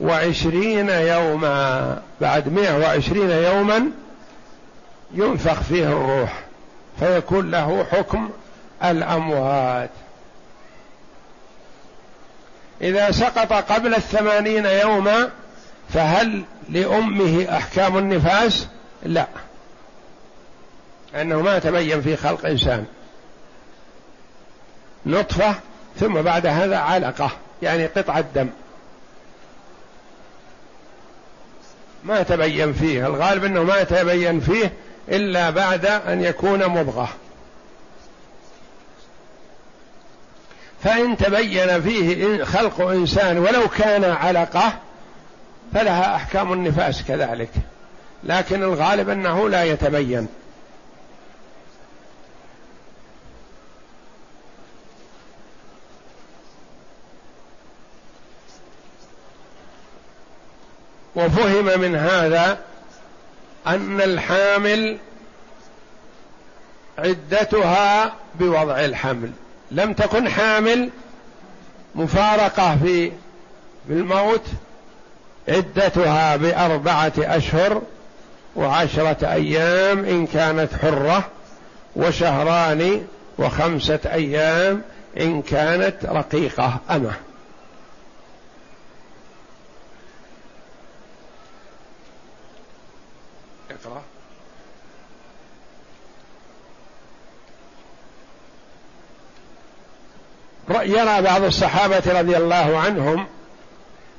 وعشرين 0.00 0.88
يوما. 0.90 2.02
بعد 2.20 2.48
مئة 2.48 2.78
وعشرين 2.78 3.30
يوما 3.30 3.90
ينفخ 5.14 5.60
فيه 5.62 5.84
الروح 5.84 6.44
فيكون 7.00 7.50
له 7.50 7.86
حكم 7.92 8.30
الأموات. 8.84 9.90
إذا 12.80 13.10
سقط 13.10 13.52
قبل 13.52 13.94
الثمانين 13.94 14.66
يوما 14.66 15.30
فهل 15.88 16.42
لأمه 16.68 17.46
أحكام 17.50 17.98
النفاس؟ 17.98 18.66
لا 19.02 19.26
أنه 21.14 21.42
ما 21.42 21.58
تبين 21.58 22.02
في 22.02 22.16
خلق 22.16 22.46
إنسان. 22.46 22.86
نطفة 25.06 25.54
ثم 26.00 26.22
بعد 26.22 26.46
هذا 26.46 26.76
علقة. 26.76 27.30
يعني 27.62 27.86
قطعة 27.86 28.24
دم. 28.34 28.48
ما 32.04 32.22
تبين 32.22 32.72
فيه 32.72 33.06
الغالب 33.06 33.44
أنه 33.44 33.62
ما 33.62 33.82
تبين 33.82 34.40
فيه 34.40 34.72
إلا 35.08 35.50
بعد 35.50 35.86
أن 35.86 36.22
يكون 36.22 36.66
مضغة. 36.66 37.08
فإن 40.84 41.16
تبين 41.16 41.82
فيه 41.82 42.44
خلق 42.44 42.80
إنسان 42.80 43.38
ولو 43.38 43.68
كان 43.68 44.04
علقة 44.04 44.72
فلها 45.74 46.16
أحكام 46.16 46.52
النفاس 46.52 47.02
كذلك. 47.02 47.50
لكن 48.24 48.62
الغالب 48.62 49.08
أنه 49.08 49.48
لا 49.48 49.64
يتبين. 49.64 50.28
وفهم 61.18 61.80
من 61.80 61.96
هذا 61.96 62.58
أن 63.66 64.00
الحامل 64.00 64.98
عدتها 66.98 68.12
بوضع 68.34 68.84
الحمل. 68.84 69.30
لم 69.70 69.92
تكن 69.92 70.28
حامل 70.28 70.90
مفارقة 71.94 72.76
في 72.76 73.12
الموت 73.90 74.44
عدتها 75.48 76.36
بأربعة 76.36 77.12
أشهر 77.18 77.82
وعشرة 78.56 79.32
أيام 79.32 80.04
إن 80.04 80.26
كانت 80.26 80.68
حرة 80.82 81.24
وشهران 81.96 83.06
وخمسة 83.38 84.00
أيام 84.06 84.82
إن 85.20 85.42
كانت 85.42 85.96
رقيقة 86.04 86.78
أمة. 86.90 87.27
يرى 100.70 101.22
بعض 101.22 101.42
الصحابة 101.42 102.02
رضي 102.06 102.36
الله 102.36 102.78
عنهم 102.78 103.26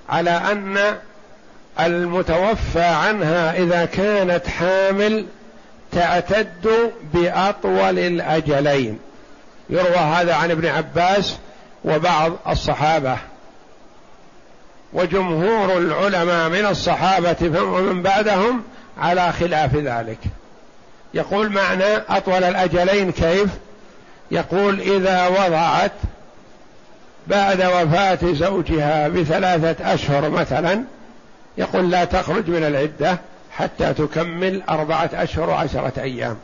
على 0.09 0.29
أن 0.29 0.97
المتوفى 1.79 2.83
عنها 2.83 3.57
إذا 3.57 3.85
كانت 3.85 4.47
حامل 4.47 5.25
تعتد 5.91 6.91
بأطول 7.13 7.99
الأجلين. 7.99 8.99
يروى 9.69 9.97
هذا 9.97 10.35
عن 10.35 10.51
ابن 10.51 10.67
عباس 10.67 11.37
وبعض 11.85 12.33
الصحابة. 12.47 13.17
وجمهور 14.93 15.77
العلماء 15.77 16.49
من 16.49 16.65
الصحابة 16.65 17.61
ومن 17.61 18.01
بعدهم 18.01 18.63
على 18.97 19.33
خلاف 19.33 19.75
ذلك. 19.75 20.19
يقول 21.13 21.49
معنى 21.49 21.97
أطول 22.09 22.43
الأجلين 22.43 23.11
كيف؟ 23.11 23.49
يقول 24.31 24.81
إذا 24.81 25.27
وضعت 25.27 25.91
بعد 27.29 27.61
وفاة 27.61 28.33
زوجها 28.33 29.07
بثلاثة 29.07 29.93
أشهر 29.93 30.29
مثلا 30.29 30.83
يقول 31.57 31.91
لا 31.91 32.05
تخرج 32.05 32.49
من 32.49 32.63
العدة 32.63 33.17
حتى 33.51 33.93
تكمل 33.93 34.61
أربعة 34.69 35.09
أشهر 35.13 35.49
وعشرة 35.49 35.93
أيام. 35.97 36.37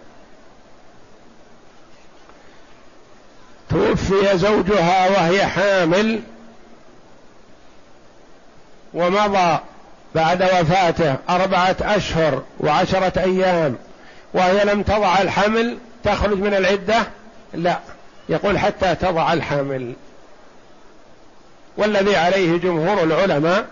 توفي 3.69 4.37
زوجها 4.37 5.09
وهي 5.09 5.45
حامل 5.45 6.21
ومضى 8.93 9.59
بعد 10.15 10.43
وفاته 10.43 11.15
أربعة 11.29 11.75
أشهر 11.81 12.43
وعشرة 12.59 13.19
أيام 13.21 13.75
وهي 14.33 14.65
لم 14.65 14.83
تضع 14.83 15.21
الحمل 15.21 15.77
تخرج 16.03 16.37
من 16.37 16.53
العدة؟ 16.53 17.03
لا 17.53 17.79
يقول 18.29 18.59
حتى 18.59 18.95
تضع 18.95 19.33
الحمل. 19.33 19.93
والذي 21.77 22.15
عليه 22.15 22.57
جمهور 22.57 23.03
العلماء 23.03 23.65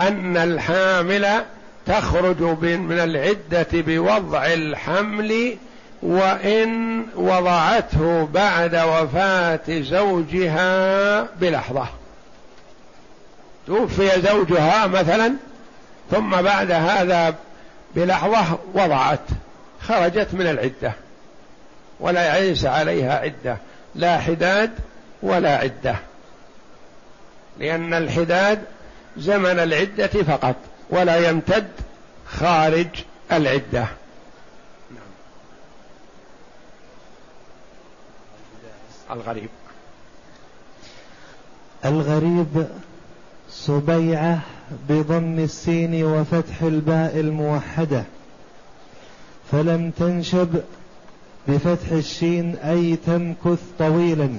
أن 0.00 0.36
الحامل 0.36 1.26
تخرج 1.86 2.42
من 2.62 2.98
العدة 2.98 3.66
بوضع 3.72 4.46
الحمل 4.46 5.56
وإن 6.02 7.02
وضعته 7.16 8.28
بعد 8.34 8.74
وفاة 8.76 9.60
زوجها 9.68 11.22
بلحظة. 11.22 11.86
توفي 13.66 14.20
زوجها 14.20 14.86
مثلا 14.86 15.32
ثم 16.10 16.42
بعد 16.42 16.70
هذا 16.70 17.34
بلحظة 17.94 18.58
وضعت 18.74 19.20
خرجت 19.82 20.28
من 20.32 20.46
العدة 20.46 20.92
ولا 22.00 22.40
ليس 22.40 22.64
عليها 22.64 23.18
عدة 23.18 23.56
لا 23.94 24.18
حداد 24.18 24.70
ولا 25.22 25.56
عدة. 25.56 25.96
لأن 27.60 27.94
الحداد 27.94 28.62
زمن 29.16 29.58
العدة 29.58 30.06
فقط 30.06 30.56
ولا 30.90 31.28
يمتد 31.28 31.68
خارج 32.26 32.88
العدة. 33.32 33.86
نعم. 34.90 35.12
الغريب. 39.10 39.48
الغريب 41.84 42.66
سبيعة 43.50 44.40
بضم 44.88 45.38
السين 45.38 46.04
وفتح 46.04 46.62
الباء 46.62 47.20
الموحدة 47.20 48.04
فلم 49.52 49.90
تنشب 49.90 50.62
بفتح 51.48 51.90
الشين 51.92 52.56
أي 52.56 52.96
تمكث 52.96 53.58
طويلا. 53.78 54.30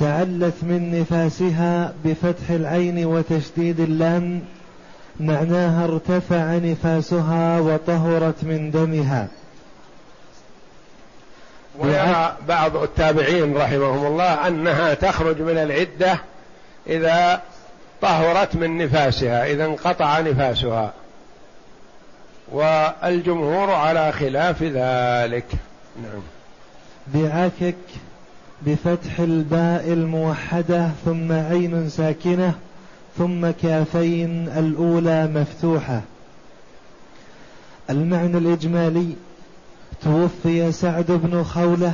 تعلت 0.00 0.54
من 0.62 1.00
نفاسها 1.00 1.92
بفتح 2.04 2.50
العين 2.50 3.06
وتشديد 3.06 3.80
اللام 3.80 4.42
معناها 5.20 5.84
ارتفع 5.84 6.56
نفاسها 6.56 7.60
وطهرت 7.60 8.44
من 8.44 8.70
دمها. 8.70 9.28
ويرى 11.78 12.36
بعض 12.48 12.76
التابعين 12.76 13.56
رحمهم 13.56 14.06
الله 14.06 14.48
أنها 14.48 14.94
تخرج 14.94 15.40
من 15.40 15.58
العدة 15.58 16.18
إذا 16.86 17.42
طهرت 18.02 18.56
من 18.56 18.78
نفاسها 18.78 19.46
إذا 19.46 19.64
انقطع 19.64 20.20
نفاسها. 20.20 20.92
والجمهور 22.52 23.70
على 23.70 24.12
خلاف 24.12 24.62
ذلك. 24.62 25.46
نعم. 26.02 26.22
بعكك 27.06 27.74
بفتح 28.66 29.20
الباء 29.20 29.92
الموحدة 29.92 30.90
ثم 31.04 31.32
عين 31.32 31.88
ساكنة 31.88 32.54
ثم 33.18 33.50
كافين 33.50 34.48
الأولى 34.48 35.26
مفتوحة. 35.34 36.00
المعنى 37.90 38.38
الإجمالي 38.38 39.12
توفي 40.02 40.72
سعد 40.72 41.06
بن 41.10 41.42
خولة 41.42 41.92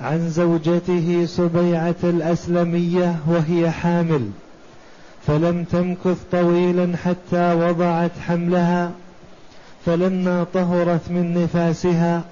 عن 0.00 0.28
زوجته 0.28 1.26
سبيعة 1.26 1.94
الأسلمية 2.04 3.16
وهي 3.26 3.70
حامل 3.70 4.30
فلم 5.26 5.64
تمكث 5.64 6.18
طويلا 6.32 6.96
حتى 6.96 7.54
وضعت 7.54 8.10
حملها 8.26 8.92
فلما 9.86 10.46
طهرت 10.54 11.10
من 11.10 11.42
نفاسها 11.42 12.22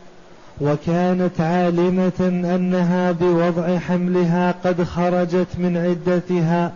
وكانت 0.61 1.41
عالمة 1.41 2.29
أنها 2.55 3.13
بوضع 3.13 3.79
حملها 3.79 4.55
قد 4.65 4.83
خرجت 4.85 5.49
من 5.59 5.77
عدتها 5.77 6.73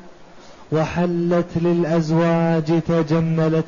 وحلت 0.72 1.46
للأزواج 1.56 2.82
تجملت 2.88 3.66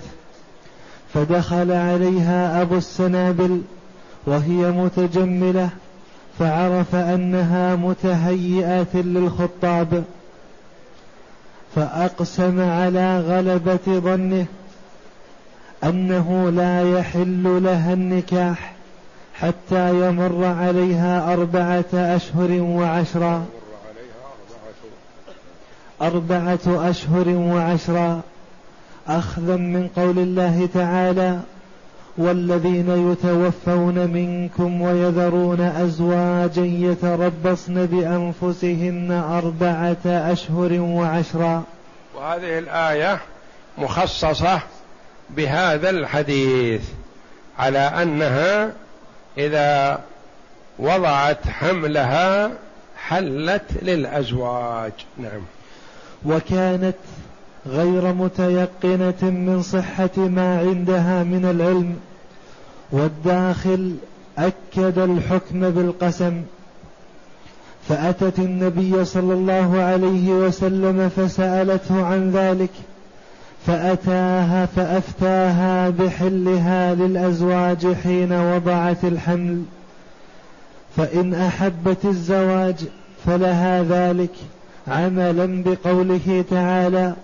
فدخل 1.14 1.72
عليها 1.72 2.62
أبو 2.62 2.76
السنابل 2.76 3.62
وهي 4.26 4.70
متجملة 4.70 5.68
فعرف 6.38 6.94
أنها 6.94 7.76
متهيئة 7.76 8.94
للخطاب 8.94 10.04
فأقسم 11.74 12.60
على 12.60 13.20
غلبة 13.20 13.78
ظنه 13.88 14.46
أنه 15.84 16.50
لا 16.50 16.98
يحل 16.98 17.62
لها 17.62 17.92
النكاح. 17.92 18.77
حتى 19.40 20.08
يمر 20.08 20.44
عليها 20.44 21.32
أربعة 21.32 21.84
أشهر 21.94 22.50
وعشرا 22.50 23.46
أربعة 26.02 26.90
أشهر 26.90 27.28
وعشرا 27.28 28.20
أخذا 29.08 29.56
من 29.56 29.88
قول 29.96 30.18
الله 30.18 30.68
تعالى 30.74 31.40
والذين 32.18 33.12
يتوفون 33.12 33.94
منكم 33.94 34.82
ويذرون 34.82 35.60
أزواجا 35.60 36.64
يتربصن 36.64 37.86
بأنفسهن 37.86 39.12
أربعة 39.12 40.32
أشهر 40.32 40.72
وعشرا 40.80 41.62
وهذه 42.16 42.58
الآية 42.58 43.18
مخصصة 43.78 44.60
بهذا 45.30 45.90
الحديث 45.90 46.82
على 47.58 47.78
أنها 47.78 48.72
إذا 49.38 50.00
وضعت 50.78 51.48
حملها 51.48 52.50
حلت 52.96 53.82
للأزواج. 53.82 54.92
نعم. 55.18 55.40
وكانت 56.26 56.96
غير 57.66 58.12
متيقنة 58.14 59.22
من 59.22 59.62
صحة 59.62 60.16
ما 60.16 60.58
عندها 60.58 61.22
من 61.22 61.44
العلم 61.44 61.96
والداخل 62.92 63.94
أكد 64.38 64.98
الحكم 64.98 65.70
بالقسم. 65.70 66.42
فأتت 67.88 68.38
النبي 68.38 69.04
صلى 69.04 69.34
الله 69.34 69.82
عليه 69.82 70.30
وسلم 70.30 71.08
فسألته 71.16 72.06
عن 72.06 72.30
ذلك 72.30 72.70
فأتاها 73.68 74.66
فأفتاها 74.66 75.90
بحلها 75.90 76.94
للأزواج 76.94 77.92
حين 77.94 78.32
وضعت 78.32 79.04
الحمل. 79.04 79.62
فإن 80.96 81.34
أحبت 81.34 82.04
الزواج 82.04 82.74
فلها 83.26 83.82
ذلك 83.82 84.30
عملا 84.88 85.62
بقوله 85.62 86.44
تعالى 86.50 87.14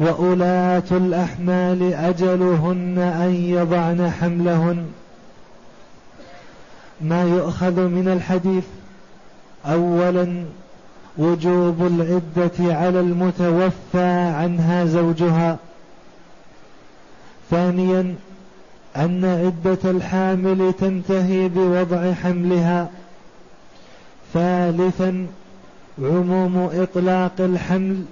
وأولاة 0.00 0.82
الأحمال 0.90 1.94
أجلهن 1.94 2.98
أن 2.98 3.34
يضعن 3.34 4.10
حملهن. 4.10 4.86
ما 7.00 7.22
يؤخذ 7.22 7.80
من 7.80 8.08
الحديث 8.08 8.64
أولا 9.66 10.44
وجوب 11.18 11.86
العدة 11.86 12.74
على 12.74 13.00
المتوفى 13.00 14.32
عنها 14.34 14.84
زوجها. 14.84 15.58
ثانيا 17.52 18.14
أن 18.96 19.24
عدة 19.24 19.90
الحامل 19.90 20.72
تنتهي 20.80 21.48
بوضع 21.48 22.12
حملها. 22.12 22.90
ثالثا 24.34 25.26
عموم 25.98 26.70
إطلاق 26.74 27.32
الحمل 27.40 28.04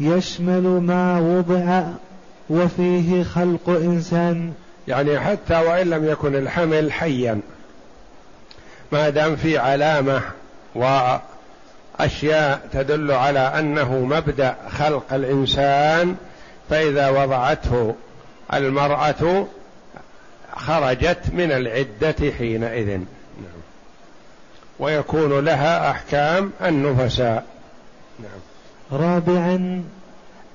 يشمل 0.00 0.62
ما 0.62 1.18
وضع 1.20 1.82
وفيه 2.50 3.22
خلق 3.22 3.68
إنسان. 3.68 4.52
يعني 4.88 5.20
حتى 5.20 5.54
وإن 5.54 5.90
لم 5.90 6.08
يكن 6.08 6.34
الحمل 6.34 6.92
حيا 6.92 7.40
ما 8.92 9.08
دام 9.08 9.36
في 9.36 9.58
علامة 9.58 10.22
وأشياء 10.74 12.60
تدل 12.72 13.12
على 13.12 13.38
أنه 13.38 13.98
مبدأ 13.98 14.56
خلق 14.70 15.14
الإنسان 15.14 16.16
فإذا 16.70 17.08
وضعته 17.08 17.94
المرأة 18.54 19.46
خرجت 20.56 21.20
من 21.32 21.52
العدة 21.52 22.32
حينئذ 22.38 22.88
نعم. 22.88 23.62
ويكون 24.78 25.44
لها 25.44 25.90
أحكام 25.90 26.50
النفساء 26.62 27.46
نعم. 28.20 29.00
رابعا 29.02 29.84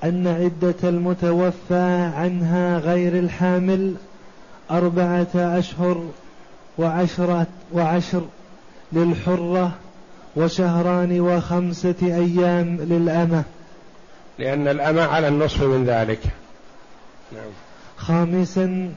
أن 0.04 0.28
عدة 0.28 0.90
المتوفى 0.90 2.12
عنها 2.16 2.78
غير 2.78 3.20
الحامل 3.20 3.96
أربعة 4.72 5.28
أشهر 5.36 6.10
وعشرة 6.78 7.48
وعشر 7.74 8.22
للحرة 8.94 9.72
وشهران 10.36 11.20
وخمسة 11.20 11.96
أيام 12.02 12.78
للأمة 12.82 13.44
لأن 14.40 14.68
الأمة 14.68 15.02
على 15.02 15.28
النصف 15.28 15.64
من 15.64 15.86
ذلك 15.86 16.20
نعم. 17.32 17.67
خامسا 17.98 18.90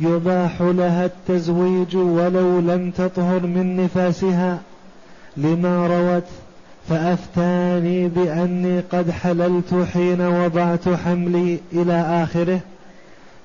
يباح 0.00 0.60
لها 0.60 1.04
التزويج 1.04 1.96
ولو 1.96 2.60
لم 2.60 2.90
تطهر 2.90 3.46
من 3.46 3.84
نفاسها. 3.84 4.60
لما 5.36 5.86
روت 5.86 6.24
فأفتاني 6.88 8.08
بأني 8.08 8.80
قد 8.80 9.10
حللت 9.10 9.86
حين 9.92 10.20
وضعت 10.20 10.88
حملي 10.88 11.60
إلى 11.72 12.24
آخره 12.24 12.60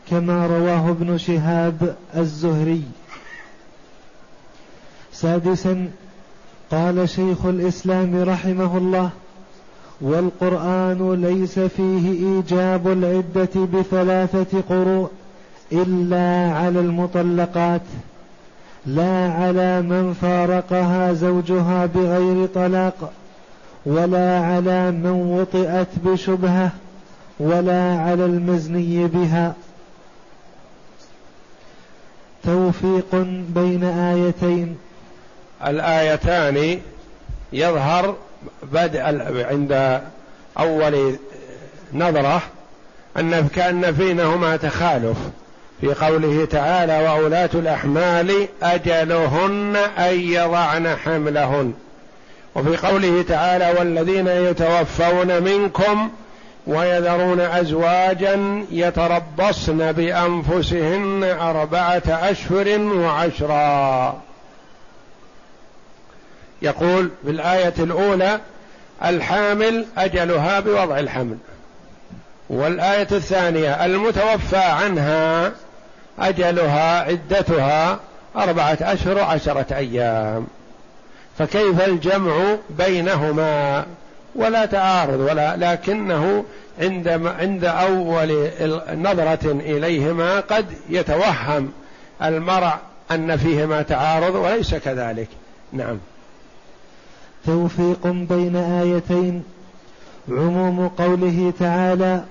كما 0.10 0.48
رواه 0.48 0.90
ابن 0.90 1.18
شهاب 1.18 1.96
الزهري. 2.16 2.84
سادسا 5.14 5.88
قال 6.72 7.10
شيخ 7.10 7.46
الإسلام 7.46 8.24
رحمه 8.24 8.78
الله 8.78 9.10
والقرآن 10.02 11.14
ليس 11.22 11.60
فيه 11.60 12.12
إيجاب 12.12 12.88
العدة 12.88 13.66
بثلاثة 13.74 14.62
قروء 14.70 15.10
إلا 15.72 16.54
على 16.58 16.80
المطلقات 16.80 17.82
لا 18.86 19.32
على 19.32 19.82
من 19.82 20.14
فارقها 20.22 21.14
زوجها 21.14 21.86
بغير 21.86 22.46
طلاق 22.46 23.12
ولا 23.86 24.40
على 24.40 24.92
من 24.92 25.12
وطئت 25.12 25.88
بشبهة 26.06 26.72
ولا 27.40 27.96
على 28.00 28.26
المزني 28.26 29.08
بها. 29.08 29.54
توفيق 32.44 33.16
بين 33.56 33.84
آيتين. 33.84 34.78
الآيتان 35.68 36.80
يظهر 37.54 38.16
بدء 38.64 39.00
عند 39.50 40.02
أول 40.60 41.16
نظرة 41.94 42.42
أن 43.18 43.48
كأن 43.48 43.92
بينهما 43.92 44.58
تخالف 44.58 45.18
في 45.82 45.94
قوله 45.94 46.46
تعالى 46.46 47.04
وأولاة 47.04 47.50
الأحمال 47.54 48.48
أجلهن 48.64 49.76
أن 49.98 50.20
يضعن 50.20 50.96
حملهن. 50.96 51.74
وفي 52.56 52.88
قوله 52.88 53.26
تعالى 53.28 53.74
والذين 53.80 54.28
يتوفون 54.28 55.44
منكم 55.44 56.10
ويذرون 56.68 57.40
أزواجا 57.40 58.66
يتربصن 58.72 59.92
بأنفسهن 59.92 61.24
أربعة 61.24 62.04
أشهر 62.08 62.80
وعشرا. 62.80 64.22
يقول 66.62 67.10
في 67.26 67.32
الآية 67.32 67.74
الأولى 67.80 68.40
الحامل 69.06 69.86
أجلها 69.98 70.60
بوضع 70.60 71.00
الحمل. 71.00 71.38
والآية 72.50 73.08
الثانية 73.12 73.86
المتوفى 73.86 74.58
عنها 74.58 75.52
أجلها 76.20 77.00
عدتها 77.02 78.00
أربعة 78.36 78.78
أشهر 78.82 79.18
وعشرة 79.18 79.76
أيام. 79.76 80.48
فكيف 81.38 81.88
الجمع 81.88 82.56
بينهما؟ 82.70 83.86
ولا 84.36 84.66
تعارض 84.66 85.20
ولا 85.20 85.56
لكنه 85.58 86.46
عند 86.82 87.08
عند 87.40 87.66
أول 87.66 88.50
نظرة 88.94 89.52
إليهما 89.52 90.40
قد 90.40 90.66
يتوهم 90.90 91.72
المرء 92.24 92.74
أن 93.12 93.38
فيهما 93.38 93.82
تعارض 93.82 94.36
وليس 94.36 94.76
كذلك. 94.76 95.28
نعم. 95.74 96.00
توفيق 97.46 98.08
بين 98.08 98.56
آيتين 98.56 99.44
عموم 100.30 100.88
قوله 100.88 101.54
تعالى 101.60 102.24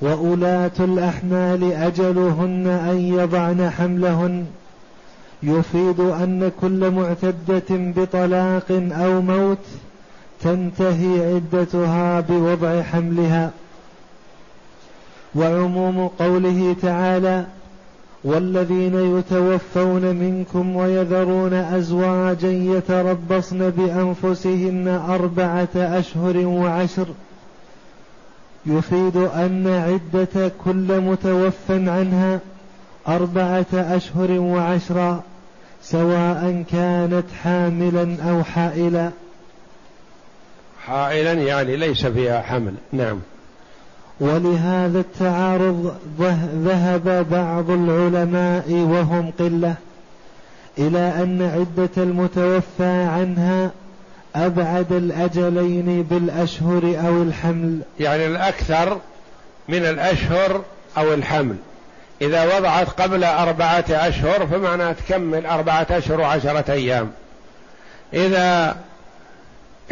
واولاه 0.00 0.70
الأحمال 0.80 1.72
أجلهن 1.72 2.66
أن 2.66 3.00
يضعن 3.00 3.70
حملهن. 3.70 4.46
يفيد 5.42 6.00
أن 6.00 6.50
كل 6.60 6.90
معتدة 6.90 7.70
بطلاق 7.70 8.66
أو 8.92 9.22
موت 9.22 9.58
تنتهي 10.40 11.34
عدتها 11.34 12.20
بوضع 12.20 12.82
حملها. 12.82 13.50
وعموم 15.34 16.08
قوله 16.18 16.76
تعالى 16.82 17.46
والذين 18.24 19.18
يتوفون 19.18 20.02
منكم 20.16 20.76
ويذرون 20.76 21.54
أزواجا 21.54 22.50
يتربصن 22.50 23.70
بأنفسهن 23.70 24.88
أربعة 25.08 25.68
أشهر 25.76 26.36
وعشر 26.36 27.06
يفيد 28.66 29.16
أن 29.16 29.66
عدة 29.66 30.52
كل 30.64 31.00
متوفى 31.00 31.90
عنها 31.90 32.40
أربعة 33.08 33.66
أشهر 33.72 34.30
وعشرا 34.30 35.22
سواء 35.82 36.64
كانت 36.72 37.24
حاملا 37.42 38.16
أو 38.30 38.44
حائلا. 38.44 39.10
حائلا 40.86 41.32
يعني 41.32 41.76
ليس 41.76 42.06
فيها 42.06 42.40
حمل 42.42 42.74
نعم. 42.92 43.20
ولهذا 44.20 44.98
التعارض 45.00 45.94
ذهب 46.64 47.26
بعض 47.30 47.70
العلماء 47.70 48.70
وهم 48.70 49.32
قلة 49.38 49.74
إلى 50.78 50.98
أن 50.98 51.42
عدة 51.42 51.90
المتوفى 51.96 53.02
عنها 53.02 53.70
أبعد 54.36 54.92
الأجلين 54.92 56.02
بالأشهر 56.02 56.82
أو 57.06 57.22
الحمل. 57.22 57.78
يعني 58.00 58.26
الأكثر 58.26 58.98
من 59.68 59.84
الأشهر 59.84 60.62
أو 60.98 61.14
الحمل. 61.14 61.56
إذا 62.22 62.58
وضعت 62.58 62.88
قبل 63.00 63.24
أربعة 63.24 63.84
أشهر 63.90 64.46
فمعناها 64.46 64.92
تكمل 64.92 65.46
أربعة 65.46 65.86
أشهر 65.90 66.20
وعشرة 66.20 66.72
أيام. 66.72 67.10
إذا 68.14 68.76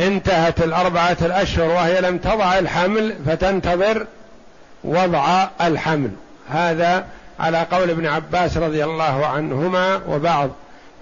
انتهت 0.01 0.63
الأربعة 0.63 1.17
الأشهر 1.23 1.69
وهي 1.71 2.01
لم 2.01 2.19
تضع 2.19 2.59
الحمل 2.59 3.15
فتنتظر 3.27 4.07
وضع 4.85 5.49
الحمل. 5.61 6.11
هذا 6.51 7.05
على 7.41 7.67
قول 7.73 7.91
ابن 7.91 8.07
عباس 8.07 8.57
رضي 8.57 8.85
الله 8.85 9.27
عنهما 9.27 10.01
وبعض 10.09 10.51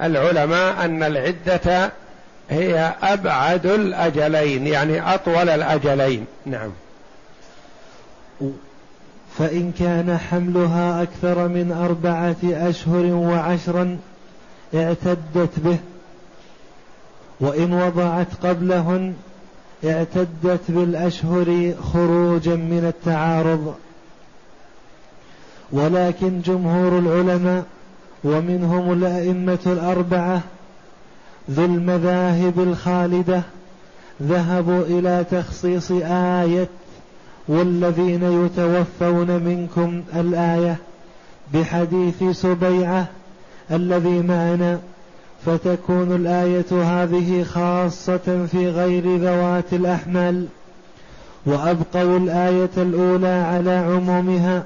العلماء 0.03 0.85
أن 0.85 1.03
العدة 1.03 1.92
هي 2.50 2.92
أبعد 3.03 3.66
الأجلين 3.66 4.66
يعني 4.66 5.14
أطول 5.14 5.48
الأجلين. 5.48 6.26
نعم. 6.46 6.70
فإن 9.38 9.72
كان 9.79 10.18
حملها 10.31 11.03
أكثر 11.03 11.48
من 11.48 11.72
أربعة 11.72 12.68
أشهر 12.68 13.05
وعشرا 13.05 13.98
اعتدت 14.74 15.59
به. 15.59 15.79
وإن 17.40 17.72
وضعت 17.72 18.26
قبلهن 18.42 19.14
اعتدت 19.85 20.61
بالأشهر 20.68 21.74
خروجا 21.92 22.57
من 22.57 22.85
التعارض. 22.96 23.74
ولكن 25.72 26.40
جمهور 26.40 26.98
العلماء 26.98 27.64
ومنهم 28.24 28.92
الأئمة 28.92 29.59
الأربعة 29.66 30.40
ذو 31.50 31.64
المذاهب 31.64 32.61
الخالدة 32.61 33.42
ذهبوا 34.22 34.83
إلى 34.83 35.24
تخصيص 35.31 35.90
آية 36.40 36.68
والذين 37.48 38.44
يتوفون 38.44 39.26
منكم 39.31 40.03
الآية 40.14 40.76
بحديث 41.55 42.24
سبيعة 42.33 43.07
الذي 43.70 44.22
معنا 44.22 44.79
فتكون 45.46 46.16
الآية 46.16 46.83
هذه 46.83 47.42
خاصة 47.42 48.46
في 48.50 48.68
غير 48.68 49.16
ذوات 49.16 49.72
الأحمال 49.72 50.46
وأبقوا 51.46 52.18
الآية 52.18 52.70
الأولى 52.76 53.44
على 53.48 53.70
عمومها 53.70 54.64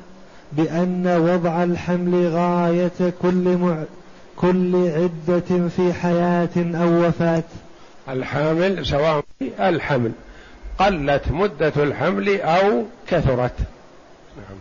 بأن 0.53 1.07
وضع 1.07 1.65
الحمل 1.65 2.29
غاية 2.29 3.13
كل 3.23 3.57
مع 3.57 3.77
كل 4.37 4.77
عدة 4.77 5.69
في 5.69 5.93
حياة 5.93 6.49
أو 6.57 7.09
وفاة 7.09 7.43
الحامل 8.09 8.87
سواء 8.87 9.25
الحمل 9.61 10.13
قلت 10.79 11.23
مدة 11.31 11.73
الحمل 11.77 12.41
أو 12.41 12.85
كثرت 13.09 13.53
نعم. 14.37 14.59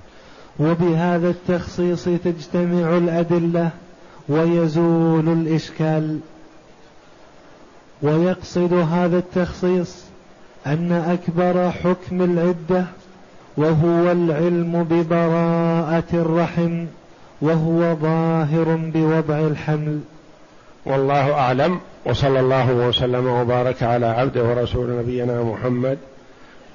وبهذا 0.60 1.30
التخصيص 1.30 2.04
تجتمع 2.04 2.98
الأدلة 2.98 3.70
ويزول 4.30 5.30
الإشكال. 5.30 6.20
ويقصد 8.02 8.74
هذا 8.74 9.18
التخصيص 9.18 10.04
أن 10.68 10.92
أكبر 10.92 11.72
حكم 11.72 12.22
العدة 12.22 12.86
وهو 13.58 14.12
العلم 14.12 14.84
ببراءة 14.90 16.04
الرحم 16.14 16.86
وهو 17.42 17.96
ظاهر 17.96 18.76
بوضع 18.94 19.40
الحمل. 19.40 20.00
والله 20.86 21.34
أعلم. 21.34 21.80
وصلى 22.06 22.40
الله 22.40 22.74
وسلم 22.74 23.28
وبارك 23.28 23.84
على 23.84 24.06
عبده 24.06 24.44
ورسول 24.44 24.98
نبينا 25.00 25.44
محمد 25.44 25.98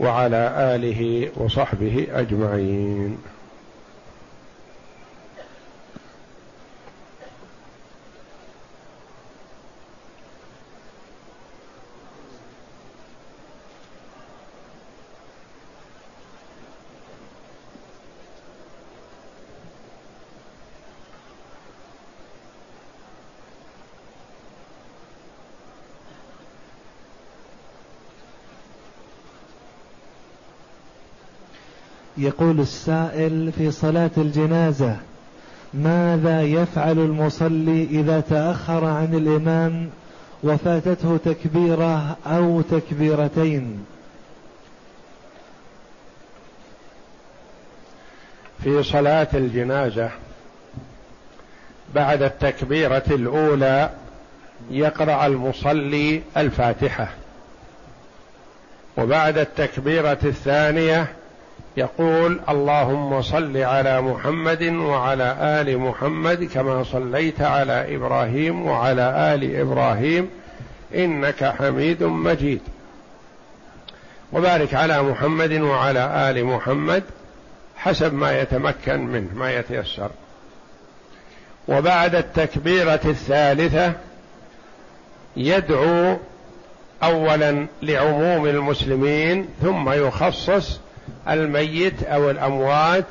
وعلى 0.00 0.52
آله 0.74 1.28
وصحبه 1.36 2.06
أجمعين. 2.12 3.18
يقول 32.40 32.60
السائل 32.60 33.52
في 33.58 33.70
صلاة 33.70 34.10
الجنازة 34.16 34.96
ماذا 35.74 36.42
يفعل 36.42 36.98
المصلي 36.98 37.84
إذا 37.84 38.20
تأخر 38.20 38.84
عن 38.84 39.14
الإمام 39.14 39.90
وفاتته 40.42 41.16
تكبيرة 41.24 42.16
أو 42.26 42.60
تكبيرتين؟ 42.60 43.84
في 48.64 48.82
صلاة 48.82 49.28
الجنازة 49.34 50.10
بعد 51.94 52.22
التكبيرة 52.22 53.04
الأولى 53.10 53.90
يقرأ 54.70 55.26
المصلي 55.26 56.22
الفاتحة 56.36 57.08
وبعد 58.96 59.38
التكبيرة 59.38 60.18
الثانية 60.24 61.17
يقول 61.78 62.40
اللهم 62.48 63.22
صل 63.22 63.56
على 63.56 64.00
محمد 64.00 64.62
وعلى 64.62 65.36
آل 65.60 65.78
محمد 65.78 66.44
كما 66.44 66.84
صليت 66.84 67.40
على 67.40 67.96
إبراهيم 67.96 68.66
وعلى 68.66 69.34
آل 69.34 69.60
إبراهيم 69.60 70.30
إنك 70.94 71.44
حميد 71.44 72.02
مجيد. 72.02 72.60
وبارك 74.32 74.74
على 74.74 75.02
محمد 75.02 75.52
وعلى 75.52 76.30
آل 76.30 76.44
محمد 76.44 77.02
حسب 77.76 78.14
ما 78.14 78.40
يتمكن 78.40 79.00
منه 79.00 79.28
ما 79.34 79.52
يتيسر. 79.52 80.10
وبعد 81.68 82.14
التكبيرة 82.14 83.00
الثالثة 83.04 83.92
يدعو 85.36 86.16
اولا 87.02 87.66
لعموم 87.82 88.46
المسلمين 88.46 89.48
ثم 89.62 89.90
يخصص 89.90 90.80
الميت 91.28 92.02
أو 92.02 92.30
الأموات 92.30 93.04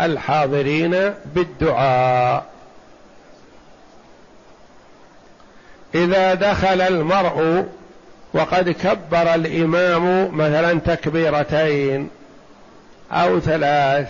الحاضرين 0.00 1.14
بالدعاء. 1.34 2.44
إذا 5.94 6.34
دخل 6.34 6.80
المرء 6.80 7.66
وقد 8.34 8.70
كبر 8.70 9.34
الإمام 9.34 10.36
مثلا 10.36 10.80
تكبيرتين 10.80 12.08
أو 13.12 13.40
ثلاث 13.40 14.08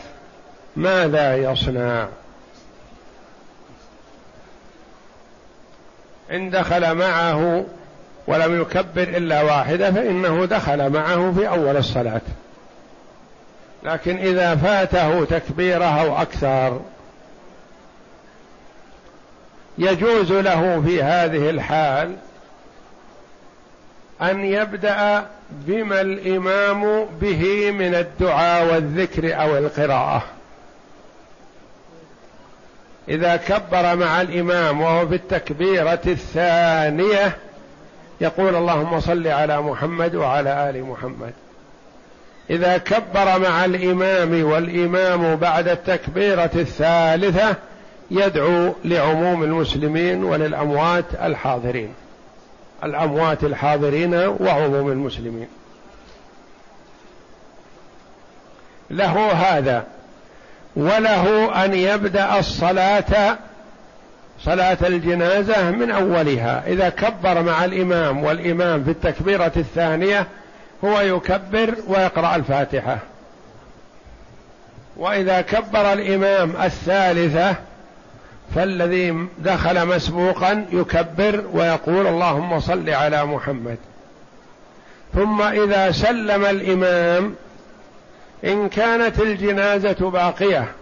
ماذا 0.76 1.36
يصنع؟ 1.36 2.08
إن 6.30 6.50
دخل 6.50 6.94
معه 6.94 7.64
ولم 8.26 8.60
يكبر 8.60 9.02
إلا 9.02 9.42
واحدة 9.42 9.90
فإنه 9.90 10.44
دخل 10.44 10.90
معه 10.90 11.32
في 11.36 11.48
أول 11.48 11.76
الصلاة. 11.76 12.20
لكن 13.84 14.16
إذا 14.16 14.56
فاته 14.56 15.24
تكبيره 15.24 16.00
أو 16.00 16.22
أكثر 16.22 16.80
يجوز 19.78 20.32
له 20.32 20.82
في 20.86 21.02
هذه 21.02 21.50
الحال 21.50 22.16
أن 24.22 24.44
يبدأ 24.44 25.26
بما 25.50 26.00
الإمام 26.00 27.04
به 27.20 27.70
من 27.70 27.94
الدعاء 27.94 28.74
والذكر 28.74 29.42
أو 29.42 29.58
القراءة. 29.58 30.22
إذا 33.08 33.36
كبر 33.36 33.96
مع 33.96 34.20
الإمام 34.20 34.80
وهو 34.80 35.08
في 35.08 35.14
التكبيرة 35.14 36.00
الثانية 36.06 37.36
يقول 38.20 38.56
اللهم 38.56 39.00
صل 39.00 39.26
على 39.26 39.60
محمد 39.60 40.14
وعلى 40.14 40.70
آل 40.70 40.84
محمد. 40.84 41.32
إذا 42.50 42.78
كبر 42.78 43.38
مع 43.38 43.64
الإمام 43.64 44.44
والإمام 44.44 45.36
بعد 45.36 45.68
التكبيرة 45.68 46.50
الثالثة 46.54 47.56
يدعو 48.10 48.74
لعموم 48.84 49.42
المسلمين 49.42 50.24
وللأموات 50.24 51.04
الحاضرين. 51.22 51.94
الأموات 52.84 53.44
الحاضرين 53.44 54.14
وعموم 54.14 54.90
المسلمين. 54.92 55.48
له 58.90 59.32
هذا 59.32 59.84
وله 60.76 61.64
أن 61.64 61.74
يبدأ 61.74 62.38
الصلاة 62.38 63.38
صلاة 64.40 64.78
الجنازة 64.82 65.70
من 65.70 65.90
أولها. 65.90 66.62
إذا 66.66 66.88
كبر 66.88 67.42
مع 67.42 67.64
الإمام 67.64 68.24
والإمام 68.24 68.84
في 68.84 68.90
التكبيرة 68.90 69.52
الثانية 69.56 70.26
هو 70.84 71.00
يكبر 71.00 71.74
ويقرأ 71.88 72.36
الفاتحة. 72.36 72.98
وإذا 74.96 75.40
كبر 75.40 75.92
الإمام 75.92 76.52
الثالثة 76.62 77.54
فالذي 78.54 79.26
دخل 79.38 79.86
مسبوقا 79.86 80.66
يكبر 80.72 81.44
ويقول 81.52 82.06
اللهم 82.06 82.60
صل 82.60 82.90
على 82.90 83.24
محمد. 83.24 83.78
ثم 85.14 85.42
إذا 85.42 85.90
سلم 85.90 86.44
الإمام 86.44 87.34
إن 88.44 88.68
كانت 88.68 89.20
الجنازة 89.20 90.10
باقية 90.10 90.72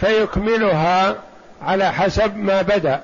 فيكملها 0.00 1.16
على 1.62 1.92
حسب 1.92 2.36
ما 2.36 2.62
بدأ. 2.62 3.00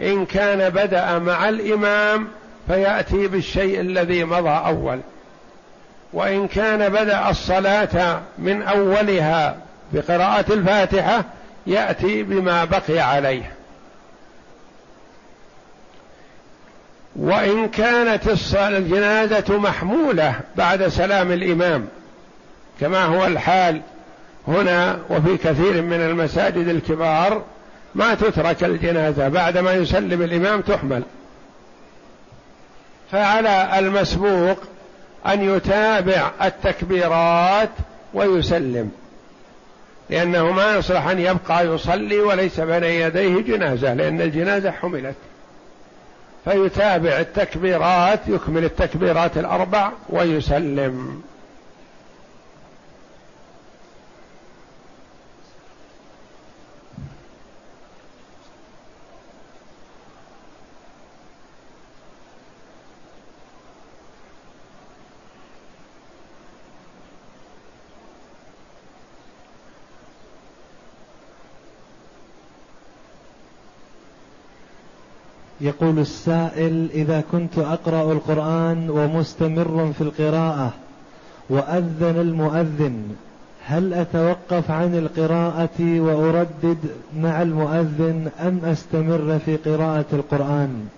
إن 0.00 0.26
كان 0.26 0.70
بدأ 0.70 1.18
مع 1.18 1.48
الإمام 1.48 2.28
فيأتي 2.66 3.28
بالشيء 3.28 3.80
الذي 3.80 4.24
مضى 4.24 4.48
أول. 4.66 5.00
وإن 6.12 6.48
كان 6.48 6.88
بدأ 6.88 7.30
الصلاة 7.30 8.20
من 8.38 8.62
أولها 8.62 9.56
بقراءة 9.92 10.52
الفاتحة 10.52 11.24
يأتي 11.66 12.22
بما 12.22 12.64
بقي 12.64 12.98
عليه. 12.98 13.52
وإن 17.16 17.68
كانت 17.68 18.28
الجنازة 18.54 19.58
محمولة 19.58 20.40
بعد 20.56 20.88
سلام 20.88 21.32
الإمام 21.32 21.88
كما 22.80 23.04
هو 23.04 23.26
الحال 23.26 23.80
هنا 24.48 24.98
وفي 25.10 25.36
كثير 25.36 25.82
من 25.82 26.00
المساجد 26.00 26.68
الكبار 26.68 27.42
ما 27.94 28.14
تترك 28.14 28.64
الجنازة. 28.64 29.28
بعدما 29.28 29.72
يسلم 29.72 30.22
الإمام 30.22 30.60
تحمل. 30.60 31.02
فعلى 33.12 33.78
المسبوق 33.78 34.58
أن 35.26 35.56
يتابع 35.56 36.30
التكبيرات 36.42 37.70
ويسلم. 38.14 38.90
لأنه 40.10 40.52
ما 40.52 40.76
يصلح 40.76 41.08
أن 41.08 41.18
يبقى 41.18 41.66
يصلي 41.66 42.18
وليس 42.18 42.60
بين 42.60 42.84
يديه 42.84 43.40
جنازة 43.40 43.94
لأن 43.94 44.20
الجنازة 44.20 44.70
حملت. 44.70 45.14
فيتابع 46.44 47.10
التكبيرات 47.10 48.20
يكمل 48.26 48.64
التكبيرات 48.64 49.38
الأربع 49.38 49.90
ويسلم. 50.08 51.22
يقول 75.62 75.98
السائل 75.98 76.88
إذا 76.94 77.22
كنت 77.32 77.58
أقرأ 77.58 78.12
القرآن 78.12 78.90
ومستمر 78.90 79.92
في 79.98 80.00
القراءة 80.00 80.72
وأذن 81.50 82.20
المؤذن 82.20 83.16
هل 83.66 83.94
أتوقف 83.94 84.70
عن 84.70 84.98
القراءة 84.98 86.00
وأردد 86.00 86.78
مع 87.16 87.42
المؤذن 87.42 88.30
أم 88.40 88.60
أستمر 88.64 89.38
في 89.46 89.56
قراءة 89.56 90.04
القرآن؟ 90.12 90.88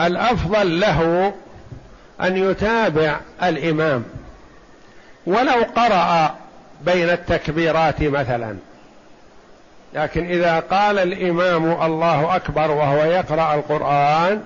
الأفضل 0.00 0.80
له 0.80 1.32
أن 2.20 2.36
يتابع 2.36 3.20
الإمام. 3.42 4.02
ولو 5.26 5.62
قرأ 5.76 6.34
بين 6.86 7.10
التكبيرات 7.10 8.02
مثلا 8.02 8.56
لكن 9.94 10.26
إذا 10.26 10.60
قال 10.60 10.98
الإمام 10.98 11.82
الله 11.82 12.36
أكبر 12.36 12.70
وهو 12.70 13.04
يقرأ 13.04 13.54
القرآن 13.54 14.42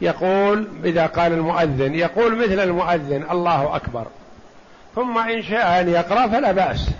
يقول 0.00 0.68
إذا 0.84 1.06
قال 1.06 1.32
المؤذن 1.32 1.94
يقول 1.94 2.36
مثل 2.36 2.60
المؤذن 2.60 3.26
الله 3.30 3.76
أكبر. 3.76 4.06
ثم 4.94 5.18
إن 5.18 5.42
شاء 5.42 5.80
أن 5.80 5.88
يقرأ 5.88 6.28
فلا 6.28 6.52
بأس. 6.52 6.90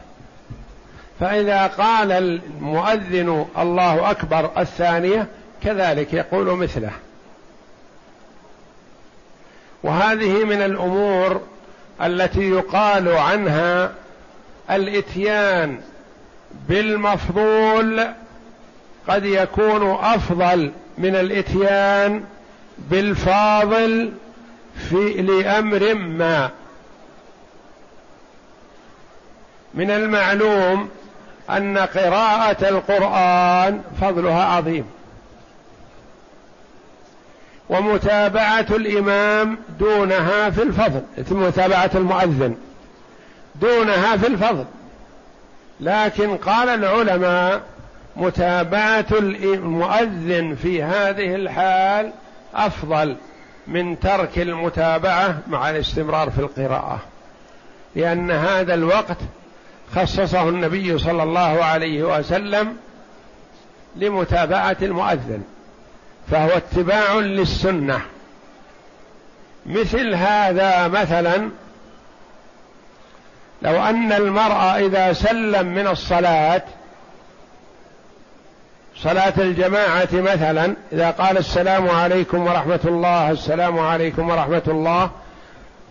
فإذا 1.21 1.67
قال 1.67 2.13
المؤذن 2.13 3.47
الله 3.59 4.11
أكبر 4.11 4.51
الثانية 4.59 5.27
كذلك 5.63 6.13
يقول 6.13 6.47
مثله. 6.47 6.91
وهذه 9.83 10.45
من 10.45 10.63
الأمور 10.63 11.41
التي 12.03 12.51
يقال 12.51 13.09
عنها 13.09 13.93
الإتيان 14.71 15.81
بالمفضول 16.69 18.07
قد 19.09 19.25
يكون 19.25 19.91
أفضل 19.91 20.73
من 20.99 21.17
الإتيان 21.17 22.25
بالفاضل 22.91 24.13
في 24.91 25.23
لأمر 25.23 25.95
ما. 25.95 26.51
من 29.75 29.91
المعلوم 29.91 30.89
أن 31.51 31.79
قراءة 31.79 32.69
القرآن 32.69 33.83
فضلها 34.01 34.45
عظيم. 34.45 34.85
ومتابعة 37.69 38.67
الإمام 38.71 39.59
دونها 39.81 40.51
في 40.51 40.63
الفضل 40.63 41.03
متابعة 41.31 41.91
المؤذن 41.95 42.57
دونها 43.55 44.17
في 44.17 44.27
الفضل. 44.27 44.65
لكن 45.81 46.37
قال 46.37 46.69
العلماء 46.69 47.63
متابعة 48.17 49.07
المؤذن 49.13 50.55
في 50.63 50.83
هذه 50.83 51.35
الحال 51.35 52.13
أفضل 52.55 53.17
من 53.67 54.01
ترك 54.01 54.39
المتابعة 54.39 55.39
مع 55.47 55.71
الاستمرار 55.71 56.31
في 56.31 56.39
القراءة 56.39 57.01
لأن 57.97 58.31
هذا 58.31 58.75
الوقت 58.75 59.17
خصصه 59.95 60.49
النبي 60.49 60.99
صلى 60.99 61.23
الله 61.23 61.65
عليه 61.65 62.03
وسلم 62.19 62.77
لمتابعة 63.97 64.77
المؤذن 64.83 65.43
فهو 66.31 66.49
اتباع 66.49 67.15
للسنة. 67.15 68.01
مثل 69.67 70.15
هذا 70.15 70.89
مثلا 70.89 71.51
لو 73.65 73.83
أن 73.83 74.13
المرأة 74.13 74.79
إذا 74.79 75.13
سلم 75.13 75.67
من 75.67 75.87
الصلاة 75.87 76.63
صلاة 78.97 79.33
الجماعة 79.39 80.09
مثلا 80.13 80.75
إذا 80.93 81.11
قال 81.11 81.39
السلام 81.39 81.91
عليكم 81.91 82.47
ورحمة 82.47 82.81
الله 82.85 83.31
السلام 83.31 83.79
عليكم 83.79 84.31
ورحمة 84.31 84.63
الله 84.69 85.11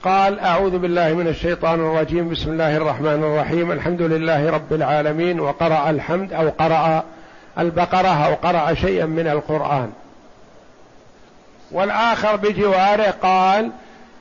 قال 0.04 0.40
أعوذ 0.40 0.78
بالله 0.78 1.14
من 1.14 1.28
الشيطان 1.28 1.80
الرجيم 1.80 2.30
بسم 2.30 2.52
الله 2.52 2.78
الرحمن 2.78 3.24
الرحيم 3.24 3.72
الحمد 3.72 4.02
لله 4.02 4.50
رب 4.52 4.74
العالمين 4.74 5.40
وقرأ 5.40 5.90
الحمد 5.90 6.34
أو 6.34 6.50
قرأ 6.50 7.04
البقرة 7.60 8.26
أو 8.28 8.34
قرأ 8.34 8.74
شيئا 8.74 9.06
من 9.06 9.28
القرآن. 9.28 9.92
والآخر 11.72 12.36
بجواره 12.36 13.14
قال 13.22 13.72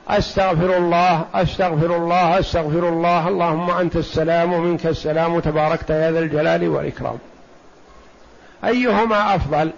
أستغفر 0.09 0.77
الله 0.77 1.25
أستغفر 1.33 1.95
الله 1.95 2.39
أستغفر 2.39 2.89
الله. 2.89 3.27
اللهم 3.27 3.69
أنت 3.71 3.95
السلام 3.95 4.53
ومنك 4.53 4.85
السلام. 4.85 5.39
تباركت 5.39 5.89
يا 5.89 6.11
ذا 6.11 6.19
الجلال 6.19 6.69
والإكرام. 6.69 7.17
أيهما 8.65 9.35
أفضل؟ 9.35 9.71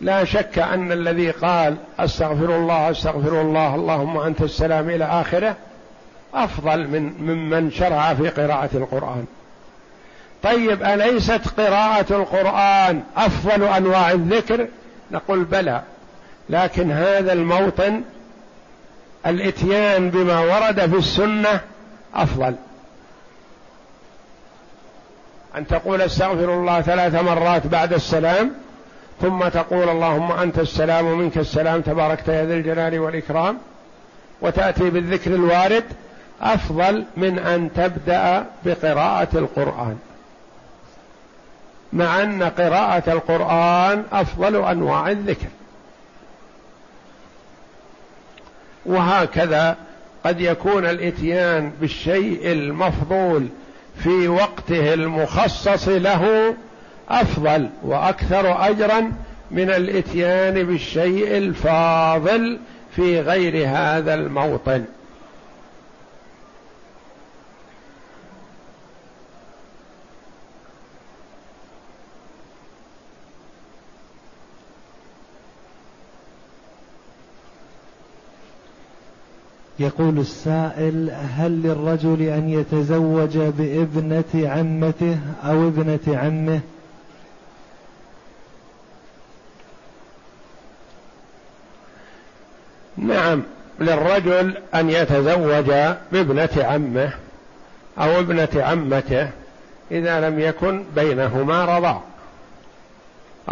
لا 0.00 0.24
شك 0.24 0.58
أن 0.58 0.92
الذي 0.92 1.30
قال 1.30 1.76
أستغفر 1.98 2.56
الله 2.56 2.90
أستغفر 2.90 3.40
الله 3.40 3.74
اللهم 3.74 4.18
أنت 4.18 4.42
السلام 4.42 4.90
إلى 4.90 5.04
آخره 5.04 5.56
أفضل 6.34 6.88
من 6.88 7.02
ممن 7.02 7.70
شرع 7.70 8.14
في 8.14 8.28
قراءة 8.28 8.70
القرآن. 8.74 9.24
طيب 10.42 10.82
أليست 10.82 11.48
قراءة 11.56 12.06
القرآن 12.10 13.02
أفضل 13.16 13.64
أنواع 13.64 14.10
الذكر؟ 14.10 14.66
نقول 15.10 15.44
بلى. 15.44 15.82
لكن 16.48 16.90
هذا 16.90 17.32
الموطن 17.32 18.02
الاتيان 19.26 20.10
بما 20.10 20.40
ورد 20.40 20.80
في 20.80 20.96
السنة 20.96 21.60
أفضل. 22.14 22.54
أن 25.56 25.66
تقول 25.66 26.02
استغفر 26.02 26.54
الله 26.54 26.80
ثلاث 26.80 27.14
مرات 27.14 27.66
بعد 27.66 27.92
السلام 27.92 28.52
ثم 29.20 29.48
تقول 29.48 29.88
اللهم 29.88 30.32
أنت 30.32 30.58
السلام 30.58 31.06
ومنك 31.06 31.38
السلام 31.38 31.80
تباركت 31.80 32.28
يا 32.28 32.44
ذا 32.44 32.54
الجلال 32.54 32.98
والإكرام 32.98 33.58
وتأتي 34.40 34.90
بالذكر 34.90 35.34
الوارد 35.34 35.84
أفضل 36.40 37.04
من 37.16 37.38
أن 37.38 37.70
تبدأ 37.72 38.46
بقراءة 38.64 39.28
القرآن. 39.38 39.98
مع 41.92 42.22
أن 42.22 42.42
قراءة 42.42 43.12
القرآن 43.12 44.04
أفضل 44.12 44.64
أنواع 44.64 45.10
الذكر. 45.10 45.48
وهكذا 48.86 49.76
قد 50.24 50.40
يكون 50.40 50.86
الإتيان 50.86 51.72
بالشيء 51.80 52.52
المفضول 52.52 53.46
في 54.02 54.28
وقته 54.28 54.94
المخصص 54.94 55.88
له 55.88 56.54
أفضل 57.08 57.68
وأكثر 57.82 58.68
أجرا 58.68 59.12
من 59.50 59.70
الإتيان 59.70 60.62
بالشيء 60.62 61.36
الفاضل 61.36 62.58
في 62.96 63.20
غير 63.20 63.68
هذا 63.68 64.14
الموطن. 64.14 64.84
يقول 79.78 80.18
السائل 80.18 81.10
هل 81.36 81.62
للرجل 81.62 82.22
أن 82.22 82.48
يتزوج 82.48 83.38
بابنة 83.38 84.24
عمته 84.34 85.18
أو 85.44 85.68
ابنة 85.68 86.00
عمه؟ 86.08 86.60
نعم 92.96 93.42
للرجل 93.80 94.56
أن 94.74 94.90
يتزوج 94.90 95.70
بابنة 96.12 96.48
عمه 96.56 97.12
أو 97.98 98.20
ابنة 98.20 98.48
عمته 98.56 99.30
إذا 99.90 100.28
لم 100.28 100.40
يكن 100.40 100.84
بينهما 100.96 101.64
رضاع. 101.64 102.00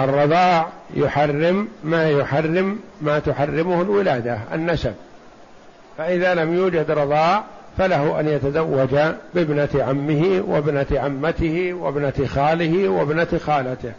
الرضاع 0.01 0.69
يحرم 0.95 1.69
ما 1.85 2.11
يحرم 2.11 2.81
ما 3.01 3.19
تحرمه 3.19 3.83
الولادة 3.83 4.39
النسب. 4.53 4.95
فإذا 5.99 6.35
لم 6.35 6.55
يوجد 6.55 6.91
رضاع 6.91 7.45
فله 7.79 8.21
أن 8.21 8.29
يتزوج 8.29 8.99
بابنة 9.35 9.69
عمه 9.75 10.45
وابنة 10.49 10.87
عمته 10.93 11.73
وابنة 11.73 12.27
خاله 12.27 12.89
وابنة 12.89 13.41
خالته. 13.47 13.93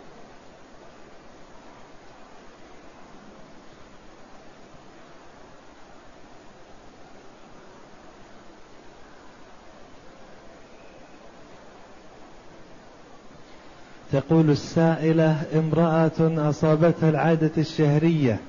تقول 14.11 14.49
السائلة 14.49 15.43
امرأة 15.55 16.49
أصابتها 16.49 17.09
العادة 17.09 17.51
الشهرية. 17.57 18.39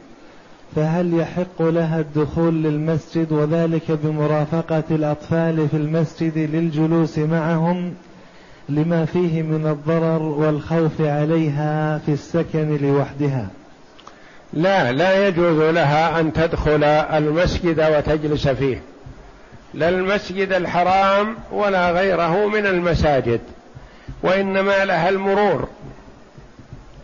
فهل 0.77 1.21
يحق 1.21 1.63
لها 1.63 2.01
الدخول 2.01 2.63
للمسجد 2.63 3.33
وذلك 3.33 3.91
بمرافقة 3.91 4.83
الأطفال 4.91 5.69
في 5.69 5.77
المسجد 5.77 6.39
للجلوس 6.39 7.19
معهم 7.19 7.95
لما 8.69 9.05
فيه 9.05 9.43
من 9.43 9.67
الضرر 9.67 10.23
والخوف 10.23 11.01
عليها 11.01 11.99
في 11.99 12.13
السكن 12.13 12.77
لوحدها؟ 12.77 13.49
لا 14.53 14.93
لا 14.93 15.29
يجوز 15.29 15.59
لها 15.75 16.21
أن 16.21 16.33
تدخل 16.33 16.85
المسجد 16.85 17.81
وتجلس 17.81 18.49
فيه. 18.49 18.83
لا 19.75 19.89
المسجد 19.89 20.53
الحرام 20.53 21.37
ولا 21.53 21.91
غيره 21.91 22.47
من 22.47 22.67
المساجد 22.67 23.41
وإنما 24.23 24.85
لها 24.85 25.09
المرور 25.09 25.69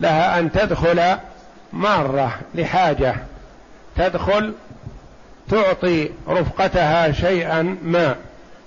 لها 0.01 0.39
أن 0.39 0.51
تدخل 0.51 1.01
مارة 1.73 2.39
لحاجة. 2.55 3.15
تدخل 3.97 4.53
تعطي 5.49 6.09
رفقتها 6.29 7.11
شيئا 7.11 7.77
ما 7.83 8.15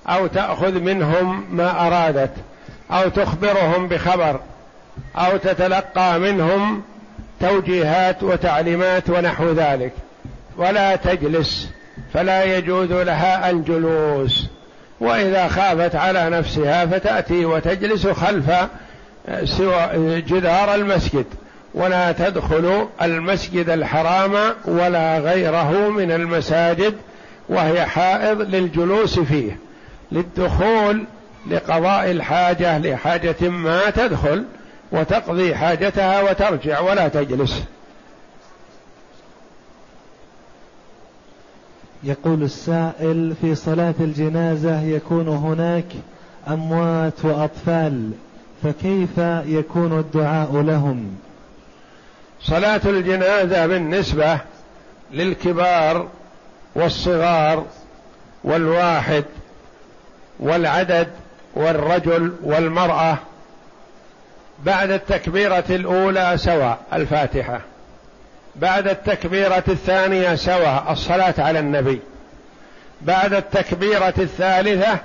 أو 0.07 0.27
تأخذ 0.27 0.81
منهم 0.81 1.47
ما 1.51 1.87
أرادت 1.87 2.31
أو 2.91 3.09
تخبرهم 3.09 3.89
بخبر 3.89 4.41
أو 5.17 5.37
تتلقى 5.37 6.19
منهم 6.19 6.83
توجيهات 7.41 8.23
وتعليمات 8.23 9.11
ونحو 9.11 9.53
ذلك. 9.53 9.93
ولا 10.57 10.97
تجلس 10.97 11.71
فلا 12.15 12.45
يجوز 12.45 12.93
لها 12.93 13.51
الجلوس. 13.51 14.47
وإذا 15.01 15.49
خافت 15.49 15.97
على 15.97 16.31
نفسها 16.31 16.87
فتأتي 16.87 17.45
وتجلس 17.45 18.07
خلف 18.07 18.51
جدار 20.29 20.75
المسجد. 20.75 21.27
ولا 21.75 22.13
تدخل 22.13 22.89
المسجد 23.03 23.69
الحرام 23.69 24.33
ولا 24.65 25.19
غيره 25.19 25.89
من 25.89 26.13
المساجد 26.13 26.95
وهي 27.49 27.87
حائض 27.87 28.41
للجلوس 28.41 29.19
فيه 29.19 29.59
للدخول 30.13 31.05
لقضاء 31.51 32.11
الحاجة 32.11 32.79
لحاجة 32.79 33.49
ما 33.49 33.91
تدخل 33.91 34.45
وتقضي 34.93 35.55
حاجتها 35.55 36.23
وترجع 36.23 36.81
ولا 36.81 37.09
تجلس. 37.09 37.63
يقول 42.05 42.43
السائل 42.43 43.35
في 43.41 43.55
صلاة 43.55 43.95
الجنازة 44.01 44.83
يكون 44.83 45.29
هناك 45.29 45.85
أموات 46.49 47.25
وأطفال 47.25 48.11
فكيف 48.63 49.19
يكون 49.47 49.99
الدعاء 49.99 50.63
لهم؟ 50.63 51.24
صلاة 52.45 52.81
الجنازة 52.85 53.67
بالنسبة 53.67 54.39
للكبار 55.13 56.09
والصغار 56.75 57.67
والواحد 58.45 59.25
والعدد 60.41 61.09
والرجل 61.55 62.33
والمرأة 62.43 63.19
بعد 64.65 64.91
التكبيرة 64.91 65.65
الأولى 65.71 66.33
سواء 66.37 66.79
الفاتحة 66.93 67.61
بعد 68.57 68.89
التكبيرة 68.89 69.65
الثانية 69.69 70.35
سواء 70.35 70.85
الصلاة 70.91 71.35
على 71.39 71.59
النبي 71.59 72.01
بعد 73.03 73.35
التكبيرة 73.35 74.15
الثالثة 74.19 74.99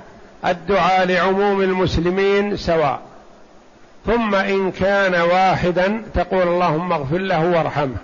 الدعاء 0.46 1.06
لعموم 1.06 1.62
المسلمين 1.62 2.58
سواء 2.58 3.09
ثم 4.10 4.36
إن 4.36 4.72
كان 4.72 5.16
واحدا 5.22 6.02
تقول 6.14 6.48
اللهم 6.48 6.94
اغفر 6.94 7.18
له 7.18 7.46
وارحمه. 7.46 7.98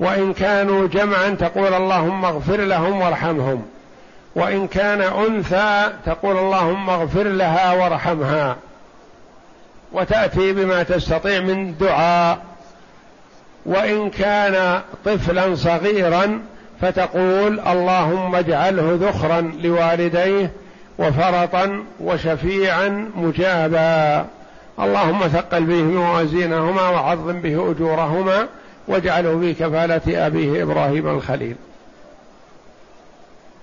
وإن 0.00 0.32
كانوا 0.32 0.88
جمعا 0.88 1.30
تقول 1.30 1.74
اللهم 1.74 2.24
اغفر 2.24 2.56
لهم 2.56 3.00
وارحمهم. 3.00 3.62
وإن 4.36 4.66
كان 4.66 5.00
أنثى 5.00 5.92
تقول 6.06 6.38
اللهم 6.38 6.90
اغفر 6.90 7.22
لها 7.22 7.72
وارحمها. 7.72 8.56
وتأتي 9.92 10.52
بما 10.52 10.82
تستطيع 10.82 11.40
من 11.40 11.78
دعاء. 11.78 12.38
وإن 13.66 14.10
كان 14.10 14.80
طفلا 15.04 15.54
صغيرا 15.54 16.40
فتقول 16.80 17.60
اللهم 17.60 18.34
اجعله 18.34 18.98
ذخرا 19.00 19.40
لوالديه 19.40 20.50
وفرطا 20.98 21.84
وشفيعا 22.00 23.10
مجابا. 23.16 24.26
اللهم 24.80 25.28
ثقل 25.28 25.64
به 25.64 25.82
موازينهما 25.82 26.88
وعظم 26.88 27.40
به 27.40 27.70
أجورهما 27.70 28.48
واجعله 28.88 29.40
في 29.40 29.54
كفالة 29.54 30.26
أبيه 30.26 30.62
إبراهيم 30.62 31.08
الخليل. 31.08 31.56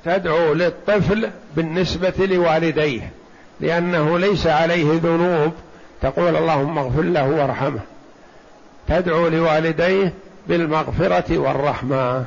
تدعو 0.05 0.53
للطفل 0.53 1.29
بالنسبة 1.55 2.13
لوالديه 2.19 3.11
لأنه 3.59 4.19
ليس 4.19 4.47
عليه 4.47 4.99
ذنوب 5.03 5.51
تقول 6.01 6.35
اللهم 6.35 6.77
اغفر 6.77 7.01
له 7.01 7.29
وارحمه. 7.29 7.79
تدعو 8.87 9.27
لوالديه 9.27 10.13
بالمغفرة 10.47 11.37
والرحمة. 11.37 12.25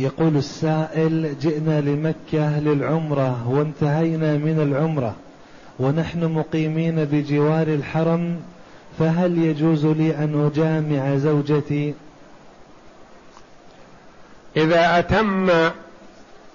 يقول 0.00 0.36
السائل 0.36 1.34
جئنا 1.40 1.80
لمكة 1.80 2.58
للعمرة 2.60 3.48
وانتهينا 3.48 4.36
من 4.36 4.60
العمرة 4.60 5.14
ونحن 5.78 6.24
مقيمين 6.24 7.04
بجوار 7.04 7.66
الحرم 7.66 8.40
فهل 8.98 9.38
يجوز 9.38 9.86
لي 9.86 10.16
أن 10.16 10.50
أجامع 10.52 11.16
زوجتي؟ 11.16 11.94
إذا 14.56 14.98
أتم 14.98 15.50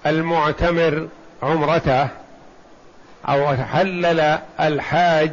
المعتمر 0.06 1.08
عمرته 1.42 2.08
أو 3.28 3.56
حلل 3.56 4.38
الحاج 4.60 5.32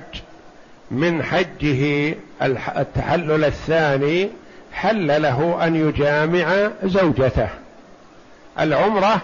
من 0.91 1.24
حجه 1.24 2.16
التحلل 2.78 3.43
الثاني 3.43 4.30
حل 4.74 5.22
له 5.22 5.68
أن 5.68 5.76
يجامع 5.76 6.70
زوجته. 6.84 7.62
العمرة 8.60 9.22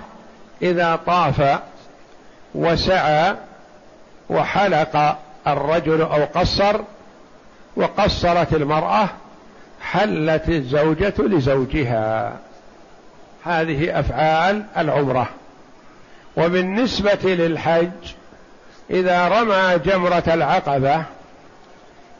إذا 0.62 1.00
طاف 1.06 1.60
وسعى 2.56 3.36
وحلق 4.30 5.18
الرجل 5.48 6.02
أو 6.02 6.26
قصر 6.26 6.82
وقصرت 7.76 8.54
المرأة 8.54 9.10
حلت 9.82 10.50
الزوجة 10.50 11.14
لزوجها. 11.20 12.34
هذه 13.46 14.00
أفعال 14.00 14.64
العمرة. 14.78 15.30
وبالنسبة 16.38 17.20
للحج 17.36 17.90
إذا 18.90 19.28
رمى 19.28 19.80
جمرة 19.86 20.24
العقبة 20.28 21.04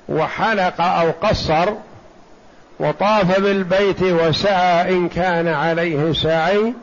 وحلق 0.10 0.82
أو 0.82 1.12
قصر 1.12 1.74
وطاف 2.80 3.40
بالبيت 3.40 4.04
وسعى 4.04 4.90
إن 4.90 5.10
كان 5.10 5.48
عليه 5.48 6.14
سعي 6.14 6.74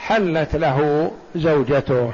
حلت 0.00 0.56
له 0.56 1.10
زوجته. 1.36 2.10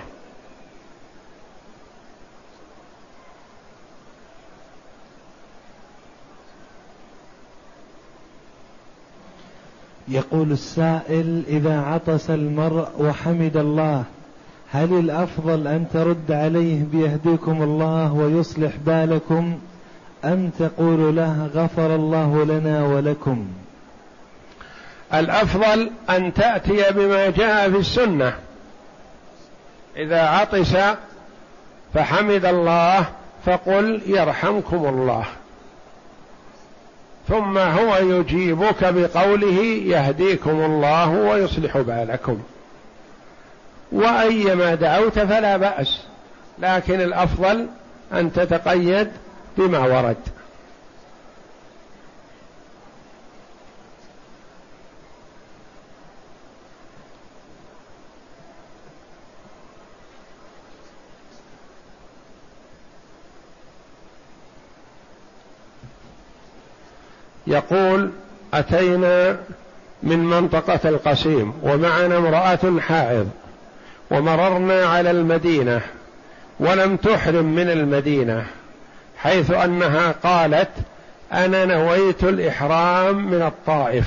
يقول 10.09 10.53
السائل 10.53 11.43
إذا 11.49 11.81
عطس 11.81 12.31
المرء 12.31 12.89
وحمد 12.99 13.57
الله 13.57 14.05
هل 14.71 14.93
الأفضل 14.99 15.67
أن 15.67 15.85
ترد 15.93 16.33
عليه 16.33 16.85
بيهديكم 16.93 17.63
الله 17.63 18.13
ويصلح 18.13 18.73
بالكم 18.87 19.59
أم 20.25 20.51
تقول 20.59 21.17
له 21.17 21.47
غفر 21.55 21.95
الله 21.95 22.45
لنا 22.45 22.85
ولكم؟ 22.87 23.47
الأفضل 25.15 25.91
أن 26.11 26.35
تأتي 26.35 26.85
بما 26.91 27.31
جاء 27.31 27.71
في 27.71 27.77
السنة. 27.77 28.35
إذا 29.97 30.21
عطس 30.21 30.77
فحمد 31.95 32.45
الله 32.45 33.05
فقل 33.47 34.03
يرحمكم 34.07 34.87
الله. 34.87 35.25
ثم 37.29 37.59
هو 37.59 37.97
يجيبك 37.97 38.85
بقوله 38.85 39.63
يهديكم 39.87 40.65
الله 40.65 41.09
ويصلح 41.11 41.79
بالكم. 41.79 42.39
وأيما 43.93 44.75
دعوت 44.75 45.19
فلا 45.19 45.57
بأس 45.57 46.01
لكن 46.59 47.01
الأفضل 47.01 47.67
أن 48.13 48.33
تتقيد 48.33 49.09
بما 49.59 49.79
ورد. 49.79 50.17
يقول 67.47 68.11
أتينا 68.55 69.37
من 70.03 70.19
منطقة 70.19 70.89
القصيم 70.89 71.53
ومعنا 71.63 72.17
امرأة 72.17 72.81
حائض 72.81 73.31
ومررنا 74.11 74.85
على 74.87 75.11
المدينة 75.11 75.81
ولم 76.61 76.97
تحرم 76.97 77.45
من 77.45 77.71
المدينة 77.71 78.45
حيث 79.19 79.51
أنها 79.51 80.15
قالت 80.23 80.71
أنا 81.33 81.65
نويت 81.65 82.25
الإحرام 82.25 83.31
من 83.31 83.43
الطائف 83.43 84.07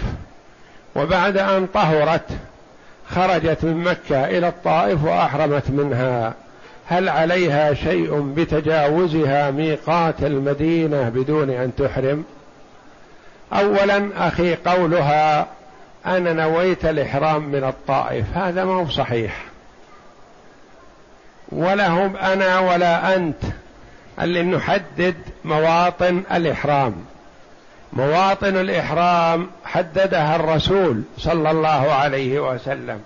وبعد 0.95 1.37
أن 1.37 1.67
طهرت 1.73 2.29
خرجت 3.09 3.63
من 3.63 3.77
مكة 3.77 4.25
إلى 4.25 4.47
الطائف 4.47 5.03
وأحرمت 5.03 5.69
منها 5.69 6.33
هل 6.87 7.09
عليها 7.09 7.73
شيء 7.73 8.33
بتجاوزها 8.35 9.51
ميقات 9.51 10.23
المدينة 10.23 11.09
بدون 11.09 11.49
أن 11.49 11.71
تحرم؟ 11.77 12.23
اولا 13.53 14.27
أخي 14.27 14.55
قولها 14.55 15.47
أنا 16.05 16.33
نويت 16.33 16.85
الإحرام 16.85 17.49
من 17.49 17.63
الطائف 17.63 18.25
هذا 18.37 18.63
ما 18.63 18.73
هو 18.73 18.89
صحيح. 18.89 19.45
ولهم 21.51 22.15
أنا 22.15 22.59
ولا 22.59 23.15
أنت 23.15 23.43
اللي 24.21 24.43
نحدد 24.43 25.15
مواطن 25.45 26.23
الإحرام. 26.31 26.95
مواطن 27.93 28.55
الإحرام 28.57 29.47
حددها 29.65 30.35
الرسول 30.35 31.01
صلى 31.17 31.51
الله 31.51 31.91
عليه 31.91 32.39
وسلم. 32.39 33.01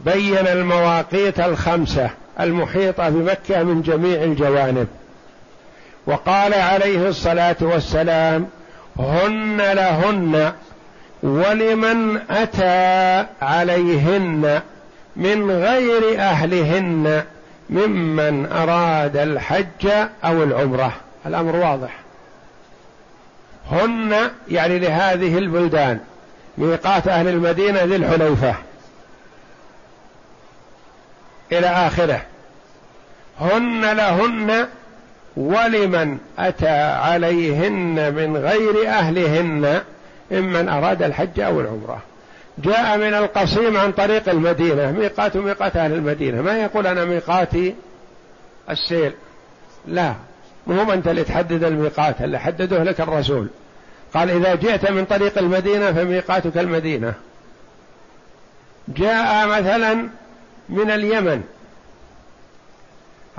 بين 0.00 0.46
المواقيت 0.46 1.40
الخمسة 1.40 2.10
المحيطه 2.40 3.08
بمكه 3.08 3.62
من 3.62 3.82
جميع 3.82 4.22
الجوانب. 4.22 4.88
وقال 6.06 6.54
عليه 6.54 7.08
الصلاة 7.08 7.56
والسلام 7.60 8.48
هن 8.98 9.56
لهن 9.56 10.52
ولمن 11.22 12.20
أتى 12.30 13.26
عليهن 13.42 14.62
من 15.16 15.50
غير 15.50 16.20
أهلهن 16.20 17.24
ممن 17.70 18.46
أراد 18.52 19.16
الحج 19.16 19.88
أو 20.24 20.42
العمرة. 20.42 20.92
الأمر 21.26 21.56
واضح. 21.56 21.90
هن 23.70 24.30
يعني 24.48 24.78
لهذه 24.78 25.38
البلدان 25.38 26.00
ميقات 26.58 27.08
أهل 27.08 27.28
المدينة 27.28 27.82
ذي 27.82 27.96
إلى 31.52 31.66
آخره. 31.66 32.22
هن 33.40 33.92
لهن 33.92 34.66
ولمن 35.36 36.18
أتى 36.38 36.68
عليهن 36.80 38.14
من 38.14 38.36
غير 38.36 38.88
أهلهن 38.88 39.80
ممن 40.30 40.68
أراد 40.68 41.02
الحج 41.02 41.40
أو 41.40 41.60
العمرة. 41.60 42.02
جاء 42.58 42.98
من 42.98 43.14
القصيم 43.14 43.76
عن 43.76 43.92
طريق 43.92 44.28
المدينة 44.28 44.90
ميقات 44.90 45.36
ميقات 45.36 45.76
أهل 45.76 45.92
المدينة. 45.92 46.42
ما 46.42 46.58
يقول 46.58 46.86
أنا 46.86 47.04
ميقاتي 47.04 47.74
السيل؟ 48.70 49.12
لا 49.86 50.14
مو 50.66 50.92
أنت 50.92 51.08
اللي 51.08 51.24
تحدد 51.24 51.64
الميقات 51.64 52.20
اللي 52.20 52.38
حدده 52.38 52.82
لك 52.82 53.00
الرسول. 53.00 53.48
قال 54.14 54.30
إذا 54.30 54.54
جئت 54.54 54.90
من 54.90 55.04
طريق 55.04 55.38
المدينة 55.38 55.92
فميقاتك 55.92 56.58
المدينة. 56.58 57.14
جاء 58.88 59.46
مثلا 59.46 60.08
من 60.68 60.90
اليمن 60.90 61.42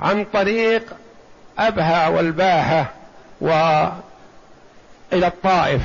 عن 0.00 0.26
طريق 0.32 0.82
أبها 1.58 2.08
والباحة 2.08 2.92
وإلى 3.40 3.92
الطائف. 5.12 5.82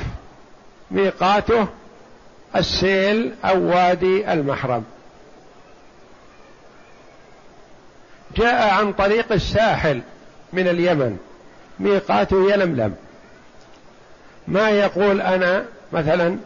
ميقاته 0.90 1.66
السيل 2.56 3.34
أو 3.44 3.68
وادي 3.68 4.32
المحرم. 4.32 4.84
جاء 8.36 8.74
عن 8.74 8.92
طريق 8.92 9.32
الساحل 9.32 10.00
من 10.52 10.68
اليمن. 10.68 11.18
ميقاته 11.80 12.52
يلملم. 12.52 12.94
ما 14.48 14.70
يقول 14.70 15.20
أنا 15.20 15.64
مثلا 15.92 16.38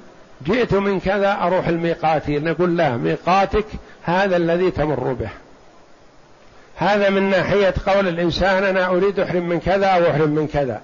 جئت 0.44 0.74
من 0.74 1.00
كذا 1.00 1.32
أروح 1.42 1.68
الميقاتي. 1.68 2.38
نقول 2.38 2.76
لا 2.76 2.96
ميقاتك 2.96 3.66
هذا 4.02 4.36
الذي 4.36 4.70
تمر 4.70 5.12
به. 5.12 5.30
هذا 6.76 7.10
من 7.10 7.30
ناحية 7.30 7.74
قول 7.86 8.08
الإنسان 8.08 8.64
أنا 8.64 8.86
أريد 8.86 9.20
أحرم 9.20 9.48
من 9.48 9.60
كذا 9.60 9.86
أو 9.86 10.10
أحرم 10.10 10.30
من 10.30 10.48
كذا. 10.52 10.80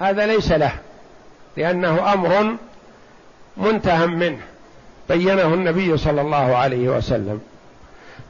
هذا 0.00 0.26
ليس 0.26 0.52
له 0.52 0.72
لأنه 1.56 2.12
أمر 2.12 2.56
منتهى 3.56 4.06
منه. 4.06 4.38
بينه 5.08 5.54
النبي 5.54 5.96
صلى 5.96 6.20
الله 6.20 6.56
عليه 6.56 6.88
وسلم. 6.88 7.40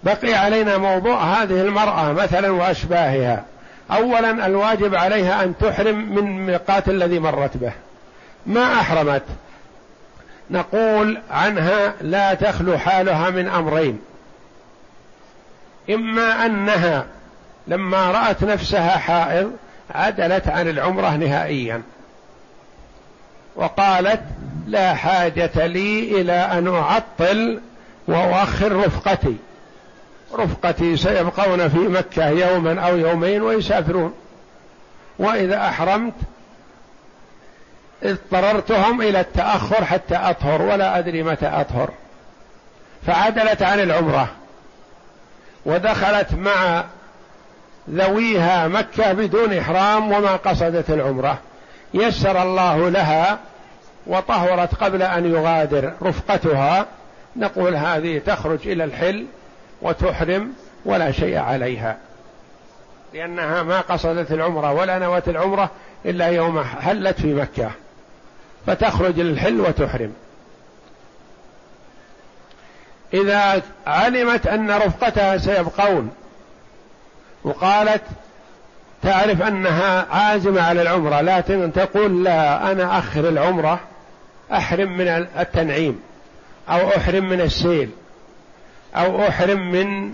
بقي 0.04 0.34
علينا 0.34 0.78
موضوع 0.78 1.22
هذه 1.22 1.60
المرأة 1.60 2.12
مثلا 2.12 2.50
وأشباهها. 2.50 3.44
أولا 3.90 4.46
الواجب 4.46 4.94
عليها 4.94 5.44
أن 5.44 5.54
تحرم 5.58 6.14
من 6.14 6.46
ميقات 6.46 6.88
الذي 6.88 7.18
مرت 7.18 7.56
به. 7.56 7.72
ما 8.46 8.80
أحرمت؟ 8.80 9.22
نقول 10.50 11.18
عنها 11.30 11.94
لا 12.00 12.34
تخلو 12.34 12.78
حالها 12.78 13.30
من 13.30 13.48
أمرين. 13.48 14.00
إما 15.90 16.46
أنها 16.46 17.06
لما 17.66 18.10
رأت 18.10 18.44
نفسها 18.44 18.98
حائض 18.98 19.52
عدلت 19.94 20.48
عن 20.48 20.68
العمرة 20.68 21.16
نهائيا. 21.16 21.82
وقالت 23.56 24.22
لا 24.66 24.94
حاجة 24.94 25.66
لي 25.66 26.20
إلى 26.20 26.32
أن 26.32 26.68
أعطل 26.68 27.60
وأؤخر 28.08 28.76
رفقتي. 28.76 29.36
رفقتي 30.34 30.96
سيبقون 30.96 31.68
في 31.68 31.78
مكة 31.78 32.28
يوما 32.28 32.80
أو 32.80 32.96
يومين 32.96 33.42
ويسافرون. 33.42 34.14
وإذا 35.18 35.68
أحرمت 35.68 36.14
اضطررتهم 38.02 39.02
إلى 39.02 39.20
التأخر 39.20 39.84
حتى 39.84 40.16
أطهر 40.16 40.62
ولا 40.62 40.98
أدري 40.98 41.22
متى 41.22 41.46
أطهر. 41.46 41.90
فعدلت 43.06 43.62
عن 43.62 43.80
العمرة. 43.80 44.28
ودخلت 45.66 46.34
مع 46.34 46.84
ذويها 47.90 48.68
مكة 48.68 49.12
بدون 49.12 49.52
إحرام 49.52 50.12
وما 50.12 50.36
قصدت 50.36 50.90
العمرة. 50.90 51.38
يسر 51.94 52.42
الله 52.42 52.88
لها 52.88 53.38
وطهرت 54.06 54.74
قبل 54.74 55.02
أن 55.02 55.32
يغادر 55.34 55.92
رفقتها. 56.02 56.86
نقول 57.36 57.76
هذه 57.76 58.18
تخرج 58.18 58.68
إلى 58.68 58.84
الحل 58.84 59.26
وتحرم 59.82 60.52
ولا 60.84 61.12
شيء 61.12 61.38
عليها. 61.38 61.96
لأنها 63.14 63.62
ما 63.62 63.80
قصدت 63.80 64.32
العمرة 64.32 64.72
ولا 64.72 64.98
نوت 64.98 65.28
العمرة 65.28 65.70
إلا 66.04 66.26
يوم 66.26 66.64
حلت 66.64 67.20
في 67.20 67.34
مكة. 67.34 67.70
فتخرج 68.66 69.20
للحل 69.20 69.60
وتحرم. 69.60 70.12
إذا 73.14 73.62
علمت 73.86 74.46
أن 74.46 74.70
رفقتها 74.70 75.38
سيبقون 75.38 76.10
وقالت 77.44 78.02
تعرف 79.02 79.42
أنها 79.42 80.06
عازمة 80.10 80.62
على 80.62 80.82
العمرة 80.82 81.20
لكن 81.20 81.72
تقول 81.74 82.24
لا 82.24 82.72
أنا 82.72 82.98
أخر 82.98 83.28
العمرة 83.28 83.80
أحرم 84.52 84.96
من 84.96 85.08
التنعيم 85.38 86.00
أو 86.68 86.88
أحرم 86.88 87.28
من 87.28 87.40
السيل 87.40 87.90
أو 88.96 89.28
أحرم 89.28 89.72
من 89.72 90.12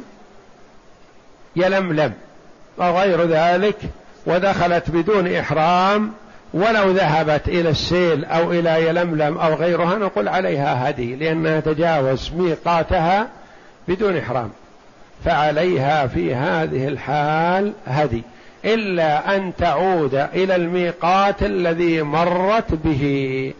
يلملم 1.56 2.12
وغير 2.76 3.22
ذلك 3.24 3.76
ودخلت 4.26 4.90
بدون 4.90 5.34
إحرام 5.34 6.12
ولو 6.54 6.90
ذهبت 6.90 7.48
إلى 7.48 7.68
السيل 7.70 8.24
أو 8.24 8.52
إلى 8.52 8.86
يلملم 8.88 9.38
أو 9.38 9.54
غيرها 9.54 9.98
نقول 9.98 10.28
عليها 10.28 10.90
هدي 10.90 11.16
لأنها 11.16 11.60
تجاوز 11.60 12.32
ميقاتها 12.36 13.28
بدون 13.88 14.16
إحرام. 14.16 14.50
فعليها 15.24 16.06
في 16.06 16.34
هذه 16.34 16.88
الحال 16.88 17.72
هدي. 17.86 18.22
إلا 18.64 19.36
أن 19.36 19.52
تعود 19.58 20.14
إلى 20.14 20.56
الميقات 20.56 21.42
الذي 21.42 22.02
مرت 22.02 22.74
به 22.74 23.54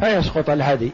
فيسقط 0.00 0.50
الهدي. 0.50 0.92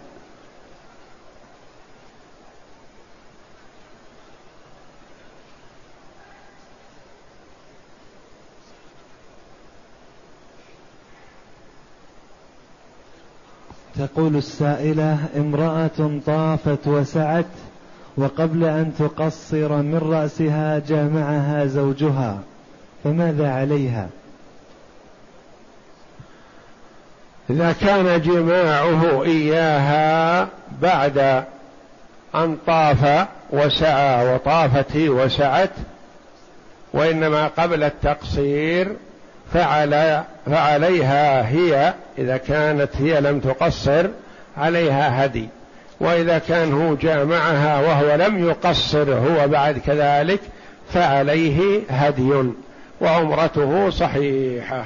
تقول 13.99 14.37
السائلة 14.37 15.19
امرأة 15.37 16.21
طافت 16.27 16.87
وسعت 16.87 17.47
وقبل 18.17 18.65
أن 18.65 18.93
تقصر 18.99 19.77
من 19.77 19.99
رأسها 20.13 20.79
جامعها 20.79 21.67
زوجها 21.67 22.39
فماذا 23.05 23.51
عليها؟ 23.51 24.09
إذا 27.51 27.73
كان 27.73 28.21
جماعة 28.21 29.23
إياها 29.23 30.49
بعد 30.83 31.45
أن 32.35 32.57
طاف 32.67 33.27
وسعى 33.51 34.35
وطافت 34.35 34.97
وسعت 34.97 35.71
وإنما 36.93 37.47
قبل 37.47 37.83
التقصير 37.83 38.97
فعلى 39.53 40.25
فعليها 40.47 41.49
هي 41.49 41.95
إذا 42.19 42.37
كانت 42.37 42.91
هي 42.99 43.21
لم 43.21 43.41
تقصر 43.41 44.07
عليها 44.57 45.25
هدي. 45.25 45.49
وإذا 46.01 46.39
كان 46.39 46.73
هو 46.73 46.95
جامعها 46.95 47.81
وهو 47.81 48.15
لم 48.15 48.49
يقصر 48.49 49.15
هو 49.15 49.49
بعد 49.49 49.79
كذلك 49.79 50.41
فعليه 50.93 51.81
هدي. 51.91 52.33
وعمرته 53.01 53.91
صحيحة. 53.91 54.85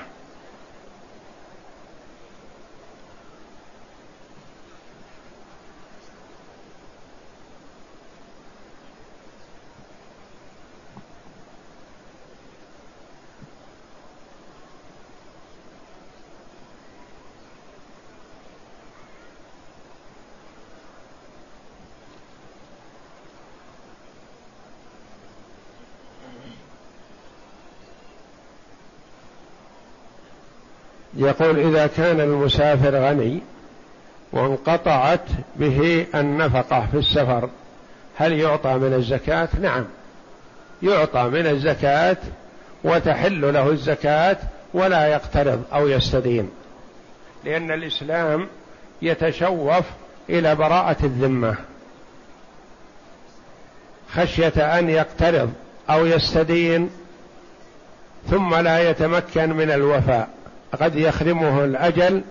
يقول 31.28 31.58
إذا 31.58 31.86
كان 31.86 32.20
المسافر 32.20 32.94
غني 32.96 33.40
وانقطعت 34.32 35.24
به 35.56 36.06
النفقة 36.14 36.86
في 36.90 36.96
السفر 36.98 37.48
هل 38.16 38.32
يعطى 38.32 38.74
من 38.74 38.94
الزكاة؟ 38.94 39.48
نعم 39.60 39.84
يعطى 40.82 41.22
من 41.22 41.46
الزكاة 41.46 42.16
وتحل 42.84 43.52
له 43.54 43.70
الزكاة 43.70 44.36
ولا 44.74 45.06
يقترض 45.06 45.62
أو 45.72 45.88
يستدين 45.88 46.50
لأن 47.44 47.70
الإسلام 47.70 48.46
يتشوف 49.02 49.84
إلى 50.30 50.54
براءة 50.54 50.96
الذمة 51.04 51.54
خشية 54.12 54.78
أن 54.78 54.90
يقترض 54.90 55.52
أو 55.90 56.06
يستدين 56.06 56.90
ثم 58.30 58.54
لا 58.54 58.90
يتمكن 58.90 59.52
من 59.52 59.70
الوفاء 59.70 60.28
قد 60.80 60.96
يخدمه 60.96 61.64
الأجل 61.64 62.22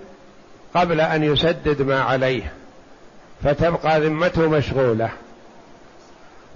قبل 0.74 1.02
أن 1.02 1.24
يسدد 1.24 1.82
ما 1.82 2.02
عليه 2.02 2.52
فتبقى 3.44 4.02
ذمته 4.02 4.50
مشغولة. 4.50 5.10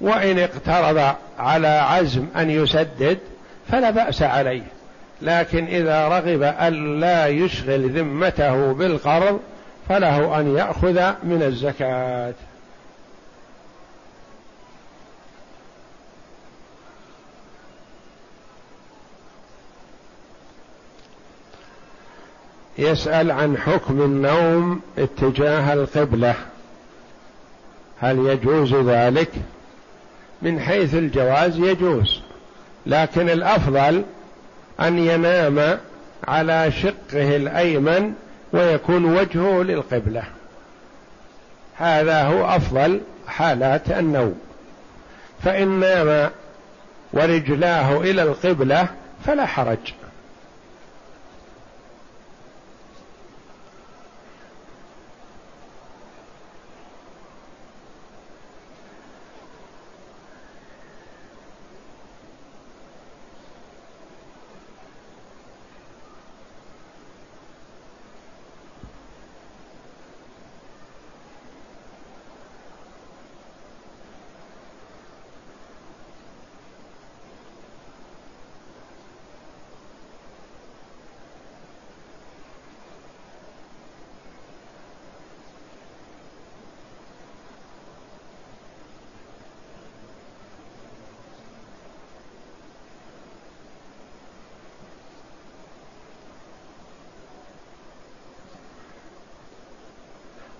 وإن 0.02 0.40
اقترض 0.40 1.16
على 1.40 1.68
عزم 1.68 2.26
أن 2.38 2.50
يسدد 2.50 3.18
فلا 3.72 3.90
بأس 3.90 4.22
عليه 4.22 4.64
لكن 5.22 5.66
إذا 5.66 6.08
رغب 6.08 6.44
ألا 6.44 7.28
يشغل 7.28 7.90
ذمته 7.90 8.74
بالقرض 8.74 9.40
فله 9.90 10.40
أن 10.40 10.56
يأخذ 10.56 11.14
من 11.24 11.44
الزكاة. 11.44 12.34
يسأل 22.82 23.32
عن 23.32 23.58
حكم 23.58 24.02
النوم 24.02 24.82
اتجاه 24.98 25.74
القبلة. 25.74 26.36
هل 28.00 28.20
يجوز 28.20 28.74
ذلك؟ 28.74 29.32
من 30.42 30.60
حيث 30.60 30.96
الجواز 30.96 31.58
يجوز 31.58 32.22
لكن 32.86 33.30
الأفضل 33.30 34.04
أن 34.80 35.00
ينام 35.00 35.78
على 36.28 36.72
شقه 36.72 37.36
الأيمن 37.36 38.14
ويكون 38.54 39.06
وجهه 39.06 39.64
للقبلة. 39.64 40.24
هذا 41.78 42.24
هو 42.24 42.46
أفضل 42.46 43.02
حالات 43.28 43.92
النوم. 43.92 44.40
فإن 45.44 45.80
نام 45.80 46.30
ورجلاه 47.14 47.98
إلى 47.98 48.24
القبلة 48.24 48.88
فلا 49.26 49.46
حرج. 49.46 49.94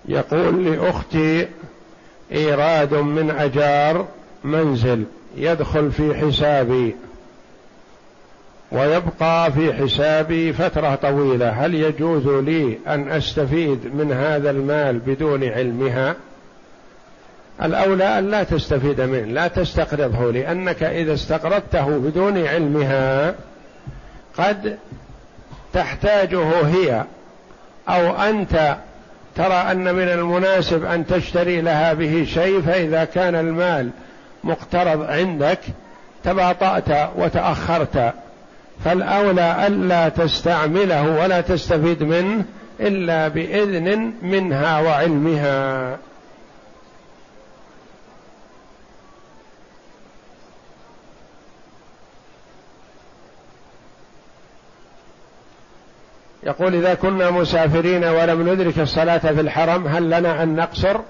يقول 0.08 0.64
لأختي 0.64 1.48
إيراد 2.32 2.94
من 2.94 3.30
أجار 3.30 4.06
منزل 4.44 5.04
يدخل 5.36 5.92
في 5.92 6.14
حسابي. 6.14 6.96
ويبقى 8.72 9.52
في 9.52 9.72
حسابي 9.72 10.52
فترة 10.52 10.94
طويلة. 10.94 11.48
هل 11.48 11.74
يجوز 11.74 12.26
لي 12.28 12.78
أن 12.86 13.08
أستفيد 13.08 13.94
من 13.94 14.12
هذا 14.12 14.50
المال 14.50 14.98
بدون 14.98 15.44
علمها؟ 15.44 16.16
الأولى 17.62 18.18
أن 18.18 18.30
لا 18.30 18.42
تستفيد 18.42 19.00
منه 19.00 19.24
لا 19.32 19.48
تستقرضه 19.48 20.32
لأنك 20.32 20.82
إذا 20.82 21.14
استقرضته 21.14 21.98
بدون 21.98 22.46
علمها 22.46 23.34
قد 24.38 24.78
تحتاجه 25.72 26.66
هي 26.66 27.04
أو 27.88 28.16
أنت 28.16 28.76
ترى 29.36 29.54
أن 29.54 29.94
من 29.94 30.08
المناسب 30.08 30.84
أن 30.84 31.06
تشتري 31.06 31.60
لها 31.60 31.92
به 31.92 32.26
شيء 32.34 32.60
فإذا 32.60 33.04
كان 33.04 33.34
المال 33.34 33.90
مقترض 34.44 35.02
عندك 35.02 35.58
تباطأت 36.24 37.10
وتأخرت. 37.16 38.12
فالأولى 38.84 39.66
ألا 39.66 40.08
تستعمله 40.08 41.22
ولا 41.22 41.40
تستفيد 41.40 42.02
منه 42.02 42.44
إلا 42.80 43.28
بإذن 43.28 44.12
منها 44.22 44.80
وعلمها. 44.80 45.96
يقول 56.42 56.74
إذا 56.74 56.94
كنا 56.94 57.30
مسافرين 57.30 58.04
ولم 58.04 58.48
ندرك 58.48 58.78
الصلاة 58.78 59.18
في 59.18 59.40
الحرم 59.40 59.86
هل 59.86 60.10
لنا 60.10 60.42
أن 60.42 60.56
نقصر؟ 60.56 61.00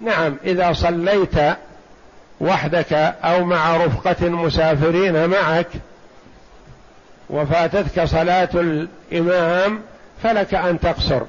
نعم 0.00 0.36
إذا 0.44 0.72
صليت 0.72 1.34
وحدك 2.40 2.92
أو 3.24 3.44
مع 3.44 3.76
رفقة 3.76 4.28
مسافرين 4.28 5.26
معك 5.28 5.68
وفاتتك 7.30 8.04
صلاة 8.04 8.48
الإمام 8.54 9.80
فلك 10.22 10.54
أن 10.54 10.80
تقصر 10.80 11.20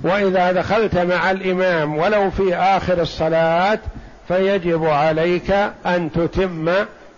وإذا 0.00 0.52
دخلت 0.52 0.98
مع 0.98 1.30
الإمام 1.30 1.98
ولو 1.98 2.30
في 2.30 2.56
آخر 2.56 3.02
الصلاة 3.02 3.78
فيجب 4.28 4.86
عليك 4.86 5.50
أن 5.86 6.12
تتم 6.12 6.72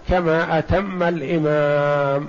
كما 0.09 0.59
أتم 0.59 1.03
الإمام 1.03 2.29